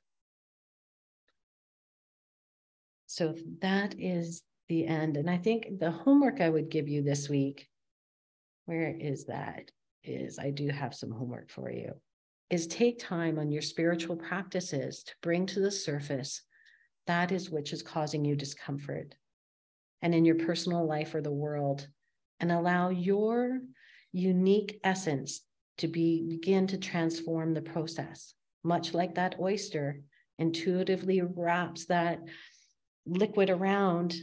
So 3.07 3.33
that 3.61 3.95
is 3.97 4.43
the 4.67 4.87
end. 4.87 5.15
And 5.15 5.29
I 5.29 5.37
think 5.37 5.79
the 5.79 5.89
homework 5.89 6.41
I 6.41 6.49
would 6.49 6.69
give 6.69 6.89
you 6.89 7.01
this 7.01 7.29
week, 7.29 7.69
where 8.65 8.93
is 8.93 9.27
that? 9.27 9.71
Is 10.03 10.37
I 10.37 10.49
do 10.49 10.67
have 10.67 10.93
some 10.93 11.11
homework 11.11 11.49
for 11.49 11.71
you, 11.71 11.93
is 12.49 12.67
take 12.67 12.99
time 12.99 13.39
on 13.39 13.49
your 13.49 13.61
spiritual 13.61 14.17
practices 14.17 15.03
to 15.03 15.13
bring 15.21 15.45
to 15.45 15.61
the 15.61 15.71
surface 15.71 16.41
that 17.07 17.31
is 17.31 17.49
which 17.49 17.71
is 17.71 17.81
causing 17.81 18.25
you 18.25 18.35
discomfort. 18.35 19.15
And 20.01 20.13
in 20.13 20.25
your 20.25 20.35
personal 20.35 20.85
life 20.85 21.15
or 21.15 21.21
the 21.21 21.31
world, 21.31 21.87
and 22.41 22.51
allow 22.51 22.89
your 22.89 23.61
unique 24.11 24.77
essence 24.83 25.39
to 25.81 25.87
be 25.87 26.23
begin 26.27 26.65
to 26.67 26.77
transform 26.77 27.53
the 27.53 27.61
process 27.61 28.33
much 28.63 28.93
like 28.93 29.15
that 29.15 29.35
oyster 29.39 29.99
intuitively 30.39 31.21
wraps 31.21 31.85
that 31.85 32.19
liquid 33.05 33.49
around 33.49 34.15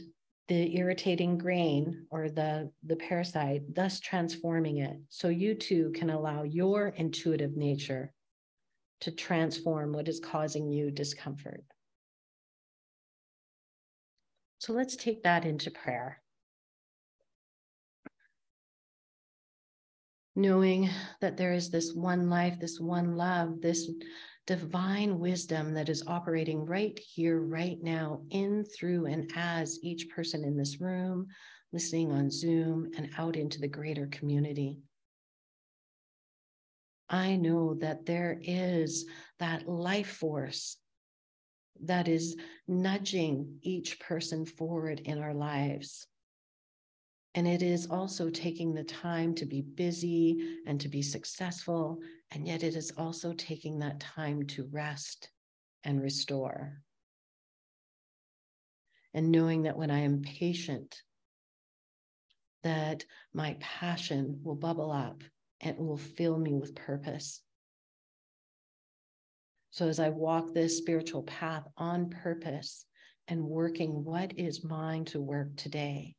the 0.47 0.75
irritating 0.77 1.37
grain 1.37 2.05
or 2.09 2.27
the 2.27 2.71
the 2.85 2.95
parasite 2.95 3.61
thus 3.73 3.99
transforming 3.99 4.77
it. 4.77 4.97
So 5.09 5.29
you 5.29 5.53
too 5.53 5.91
can 5.95 6.09
allow 6.09 6.43
your 6.43 6.87
intuitive 6.87 7.55
nature 7.55 8.11
to 9.01 9.11
transform 9.11 9.93
what 9.93 10.07
is 10.07 10.19
causing 10.19 10.71
you 10.71 10.91
discomfort. 10.91 11.63
So 14.57 14.73
let's 14.73 14.95
take 14.95 15.23
that 15.23 15.45
into 15.45 15.71
prayer 15.71 16.21
knowing 20.39 20.89
that 21.21 21.37
there 21.37 21.53
is 21.53 21.69
this 21.69 21.93
one 21.93 22.29
life, 22.29 22.59
this 22.59 22.79
one 22.79 23.15
love, 23.15 23.61
this 23.61 23.89
divine 24.47 25.19
wisdom 25.19 25.73
that 25.73 25.89
is 25.89 26.03
operating 26.07 26.65
right 26.65 26.97
here, 26.97 27.39
right 27.39 27.77
now, 27.83 28.21
in, 28.31 28.65
through, 28.65 29.05
and 29.05 29.31
as 29.35 29.79
each 29.83 30.09
person 30.09 30.43
in 30.43 30.57
this 30.57 30.81
room, 30.81 31.27
listening 31.71 32.11
on 32.11 32.31
Zoom, 32.31 32.89
and 32.97 33.09
out 33.17 33.35
into 33.35 33.59
the 33.59 33.67
greater 33.67 34.07
community. 34.07 34.79
I 37.09 37.35
know 37.35 37.75
that 37.75 38.05
there 38.05 38.39
is 38.41 39.05
that 39.39 39.67
life 39.67 40.09
force 40.09 40.77
that 41.83 42.07
is 42.07 42.35
nudging 42.67 43.59
each 43.61 43.99
person 43.99 44.45
forward 44.45 45.01
in 45.01 45.19
our 45.19 45.33
lives. 45.33 46.07
And 47.35 47.47
it 47.47 47.61
is 47.61 47.87
also 47.89 48.29
taking 48.29 48.73
the 48.73 48.83
time 48.83 49.35
to 49.35 49.45
be 49.45 49.61
busy 49.61 50.59
and 50.65 50.81
to 50.81 50.89
be 50.89 51.01
successful. 51.01 51.99
And 52.31 52.47
yet 52.47 52.63
it 52.63 52.75
is 52.75 52.91
also 52.97 53.33
taking 53.33 53.79
that 53.79 53.99
time 53.99 54.47
to 54.47 54.67
rest 54.71 55.29
and 55.83 56.01
restore. 56.01 56.81
And 59.13 59.31
knowing 59.31 59.63
that 59.63 59.77
when 59.77 59.91
I 59.91 59.99
am 59.99 60.21
patient, 60.21 61.01
that 62.63 63.05
my 63.33 63.57
passion 63.59 64.39
will 64.43 64.55
bubble 64.55 64.91
up 64.91 65.23
and 65.61 65.77
will 65.77 65.97
fill 65.97 66.37
me 66.37 66.53
with 66.53 66.75
purpose. 66.75 67.41
So 69.71 69.87
as 69.87 69.99
I 69.99 70.09
walk 70.09 70.53
this 70.53 70.77
spiritual 70.77 71.23
path 71.23 71.63
on 71.77 72.09
purpose 72.09 72.85
and 73.27 73.43
working 73.43 74.03
what 74.03 74.37
is 74.37 74.63
mine 74.63 75.05
to 75.05 75.21
work 75.21 75.55
today, 75.55 76.15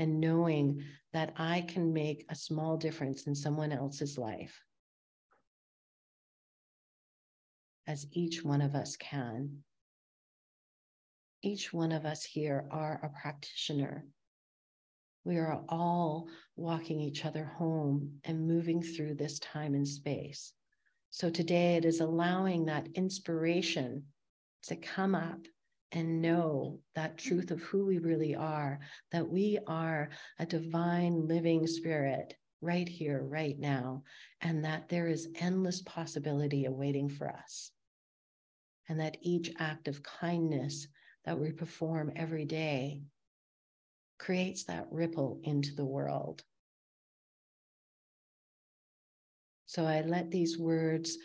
and 0.00 0.18
knowing 0.18 0.82
that 1.12 1.34
I 1.36 1.60
can 1.60 1.92
make 1.92 2.24
a 2.30 2.34
small 2.34 2.78
difference 2.78 3.26
in 3.26 3.34
someone 3.34 3.70
else's 3.70 4.16
life, 4.16 4.58
as 7.86 8.06
each 8.10 8.42
one 8.42 8.62
of 8.62 8.74
us 8.74 8.96
can. 8.96 9.58
Each 11.42 11.70
one 11.70 11.92
of 11.92 12.06
us 12.06 12.24
here 12.24 12.66
are 12.70 12.98
a 13.02 13.20
practitioner. 13.20 14.06
We 15.24 15.36
are 15.36 15.60
all 15.68 16.28
walking 16.56 16.98
each 16.98 17.26
other 17.26 17.44
home 17.44 18.20
and 18.24 18.48
moving 18.48 18.82
through 18.82 19.16
this 19.16 19.38
time 19.38 19.74
and 19.74 19.86
space. 19.86 20.54
So 21.10 21.28
today 21.28 21.76
it 21.76 21.84
is 21.84 22.00
allowing 22.00 22.64
that 22.66 22.88
inspiration 22.94 24.04
to 24.62 24.76
come 24.76 25.14
up 25.14 25.40
and 25.92 26.22
know 26.22 26.78
that 26.94 27.18
truth 27.18 27.50
of 27.50 27.60
who 27.62 27.86
we 27.86 27.98
really 27.98 28.34
are, 28.34 28.80
that 29.12 29.28
we 29.28 29.58
are 29.66 30.10
a 30.38 30.46
divine 30.46 31.26
living 31.26 31.66
spirit 31.66 32.34
right 32.60 32.88
here, 32.88 33.22
right 33.22 33.58
now, 33.58 34.02
and 34.40 34.64
that 34.64 34.88
there 34.88 35.08
is 35.08 35.28
endless 35.36 35.82
possibility 35.82 36.66
awaiting 36.66 37.08
for 37.08 37.28
us. 37.28 37.70
And 38.88 39.00
that 39.00 39.16
each 39.22 39.50
act 39.58 39.88
of 39.88 40.02
kindness 40.02 40.86
that 41.24 41.38
we 41.38 41.52
perform 41.52 42.12
every 42.16 42.44
day 42.44 43.02
creates 44.18 44.64
that 44.64 44.86
ripple 44.90 45.40
into 45.44 45.74
the 45.74 45.84
world. 45.84 46.42
So 49.66 49.84
I 49.84 50.02
let 50.02 50.30
these 50.30 50.58
words 50.58 51.16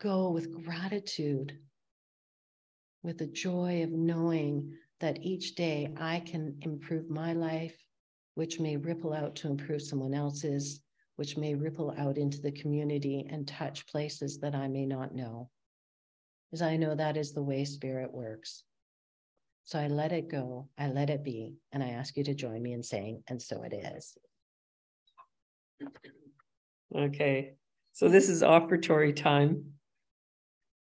go 0.00 0.30
with 0.30 0.64
gratitude 0.64 1.58
with 3.02 3.18
the 3.18 3.26
joy 3.26 3.82
of 3.82 3.90
knowing 3.90 4.72
that 5.00 5.22
each 5.22 5.54
day 5.54 5.92
I 5.98 6.20
can 6.20 6.56
improve 6.62 7.10
my 7.10 7.32
life, 7.32 7.76
which 8.34 8.60
may 8.60 8.76
ripple 8.76 9.12
out 9.12 9.34
to 9.36 9.48
improve 9.48 9.82
someone 9.82 10.14
else's, 10.14 10.80
which 11.16 11.36
may 11.36 11.54
ripple 11.54 11.94
out 11.98 12.16
into 12.16 12.40
the 12.40 12.52
community 12.52 13.26
and 13.28 13.46
touch 13.46 13.86
places 13.86 14.38
that 14.38 14.54
I 14.54 14.68
may 14.68 14.86
not 14.86 15.14
know. 15.14 15.50
As 16.52 16.62
I 16.62 16.76
know 16.76 16.94
that 16.94 17.16
is 17.16 17.32
the 17.32 17.42
way 17.42 17.64
spirit 17.64 18.12
works. 18.12 18.64
So 19.64 19.78
I 19.78 19.88
let 19.88 20.12
it 20.12 20.30
go, 20.30 20.68
I 20.78 20.88
let 20.88 21.10
it 21.10 21.24
be, 21.24 21.56
and 21.72 21.82
I 21.82 21.90
ask 21.90 22.16
you 22.16 22.24
to 22.24 22.34
join 22.34 22.62
me 22.62 22.72
in 22.72 22.82
saying, 22.82 23.22
and 23.28 23.40
so 23.40 23.62
it 23.62 23.72
is. 23.72 24.16
Okay, 26.94 27.54
so 27.92 28.08
this 28.08 28.28
is 28.28 28.42
offertory 28.42 29.12
time. 29.12 29.64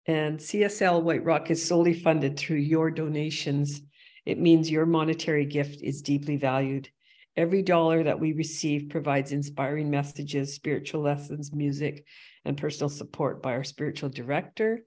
And 0.07 0.39
CSL 0.39 1.03
White 1.03 1.25
Rock 1.25 1.51
is 1.51 1.65
solely 1.65 1.93
funded 1.93 2.37
through 2.37 2.57
your 2.57 2.89
donations. 2.89 3.81
It 4.25 4.39
means 4.39 4.71
your 4.71 4.85
monetary 4.85 5.45
gift 5.45 5.81
is 5.81 6.01
deeply 6.01 6.37
valued. 6.37 6.89
Every 7.35 7.61
dollar 7.61 8.03
that 8.03 8.19
we 8.19 8.31
receive 8.31 8.89
provides 8.89 9.33
inspiring 9.33 9.89
messages, 9.89 10.55
spiritual 10.55 11.01
lessons, 11.01 11.53
music, 11.53 12.05
and 12.45 12.57
personal 12.57 12.89
support 12.89 13.43
by 13.43 13.51
our 13.51 13.65
spiritual 13.65 14.09
director, 14.09 14.79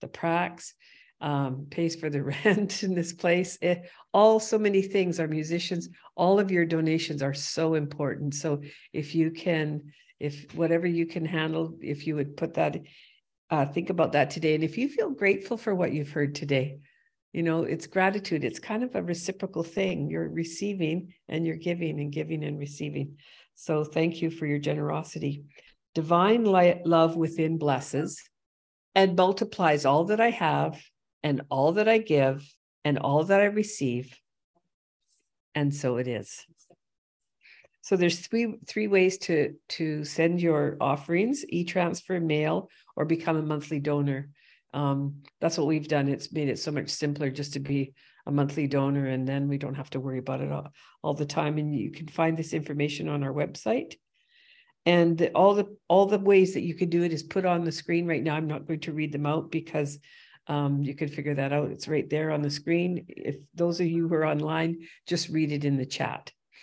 the 0.00 0.06
Prax, 0.06 0.72
um, 1.20 1.66
pays 1.68 1.96
for 1.96 2.08
the 2.08 2.22
rent 2.44 2.84
in 2.84 2.94
this 2.94 3.12
place. 3.12 3.58
It, 3.60 3.90
all 4.14 4.38
so 4.38 4.58
many 4.58 4.82
things. 4.82 5.18
Our 5.18 5.26
musicians, 5.26 5.88
all 6.16 6.38
of 6.38 6.52
your 6.52 6.64
donations 6.64 7.20
are 7.20 7.34
so 7.34 7.74
important. 7.74 8.34
So 8.34 8.62
if 8.92 9.14
you 9.16 9.32
can, 9.32 9.92
if 10.20 10.54
whatever 10.54 10.86
you 10.86 11.04
can 11.04 11.24
handle, 11.24 11.76
if 11.82 12.06
you 12.06 12.14
would 12.14 12.36
put 12.36 12.54
that, 12.54 12.76
uh, 13.50 13.66
think 13.66 13.90
about 13.90 14.12
that 14.12 14.30
today. 14.30 14.54
And 14.54 14.64
if 14.64 14.76
you 14.76 14.88
feel 14.88 15.10
grateful 15.10 15.56
for 15.56 15.74
what 15.74 15.92
you've 15.92 16.10
heard 16.10 16.34
today, 16.34 16.78
you 17.32 17.42
know 17.42 17.62
it's 17.62 17.86
gratitude. 17.86 18.44
It's 18.44 18.58
kind 18.58 18.82
of 18.82 18.94
a 18.94 19.02
reciprocal 19.02 19.62
thing. 19.62 20.10
You're 20.10 20.28
receiving 20.28 21.12
and 21.28 21.46
you're 21.46 21.56
giving 21.56 22.00
and 22.00 22.12
giving 22.12 22.44
and 22.44 22.58
receiving. 22.58 23.16
So 23.54 23.84
thank 23.84 24.22
you 24.22 24.30
for 24.30 24.46
your 24.46 24.58
generosity. 24.58 25.44
Divine 25.94 26.44
light, 26.44 26.86
love 26.86 27.16
within 27.16 27.58
blesses 27.58 28.22
and 28.94 29.16
multiplies 29.16 29.84
all 29.84 30.04
that 30.04 30.20
i 30.20 30.30
have 30.30 30.80
and 31.22 31.42
all 31.50 31.72
that 31.72 31.88
i 31.88 31.98
give 31.98 32.42
and 32.84 32.98
all 32.98 33.24
that 33.24 33.40
i 33.40 33.44
receive. 33.44 34.18
And 35.54 35.74
so 35.74 35.96
it 35.96 36.08
is 36.08 36.44
so 37.88 37.96
there's 37.96 38.20
three 38.20 38.54
three 38.66 38.86
ways 38.86 39.18
to 39.18 39.54
to 39.68 40.04
send 40.04 40.40
your 40.40 40.76
offerings 40.80 41.44
e-transfer 41.48 42.20
mail 42.20 42.70
or 42.96 43.04
become 43.04 43.36
a 43.36 43.42
monthly 43.42 43.80
donor 43.80 44.28
um, 44.74 45.22
that's 45.40 45.56
what 45.56 45.66
we've 45.66 45.88
done. 45.88 46.08
It's 46.08 46.32
made 46.32 46.48
it 46.48 46.58
so 46.58 46.70
much 46.70 46.90
simpler 46.90 47.30
just 47.30 47.54
to 47.54 47.60
be 47.60 47.94
a 48.26 48.30
monthly 48.30 48.66
donor, 48.66 49.06
and 49.06 49.26
then 49.26 49.48
we 49.48 49.58
don't 49.58 49.74
have 49.74 49.90
to 49.90 50.00
worry 50.00 50.18
about 50.18 50.40
it 50.40 50.52
all, 50.52 50.72
all 51.02 51.14
the 51.14 51.26
time. 51.26 51.58
And 51.58 51.74
you 51.74 51.90
can 51.90 52.08
find 52.08 52.36
this 52.36 52.52
information 52.52 53.08
on 53.08 53.24
our 53.24 53.32
website. 53.32 53.94
And 54.84 55.18
the, 55.18 55.30
all 55.32 55.54
the 55.54 55.76
all 55.88 56.06
the 56.06 56.18
ways 56.18 56.54
that 56.54 56.62
you 56.62 56.74
can 56.74 56.90
do 56.90 57.02
it 57.02 57.12
is 57.12 57.22
put 57.22 57.44
on 57.44 57.64
the 57.64 57.72
screen 57.72 58.06
right 58.06 58.22
now. 58.22 58.34
I'm 58.34 58.46
not 58.46 58.66
going 58.66 58.80
to 58.80 58.92
read 58.92 59.12
them 59.12 59.26
out 59.26 59.50
because 59.50 59.98
um, 60.46 60.82
you 60.82 60.94
can 60.94 61.08
figure 61.08 61.34
that 61.34 61.52
out. 61.52 61.70
It's 61.70 61.88
right 61.88 62.08
there 62.08 62.30
on 62.30 62.42
the 62.42 62.50
screen. 62.50 63.06
If 63.08 63.36
those 63.54 63.80
of 63.80 63.86
you 63.86 64.08
who 64.08 64.14
are 64.14 64.26
online, 64.26 64.86
just 65.06 65.28
read 65.28 65.52
it 65.52 65.64
in 65.64 65.76
the 65.76 65.86
chat. 65.86 66.32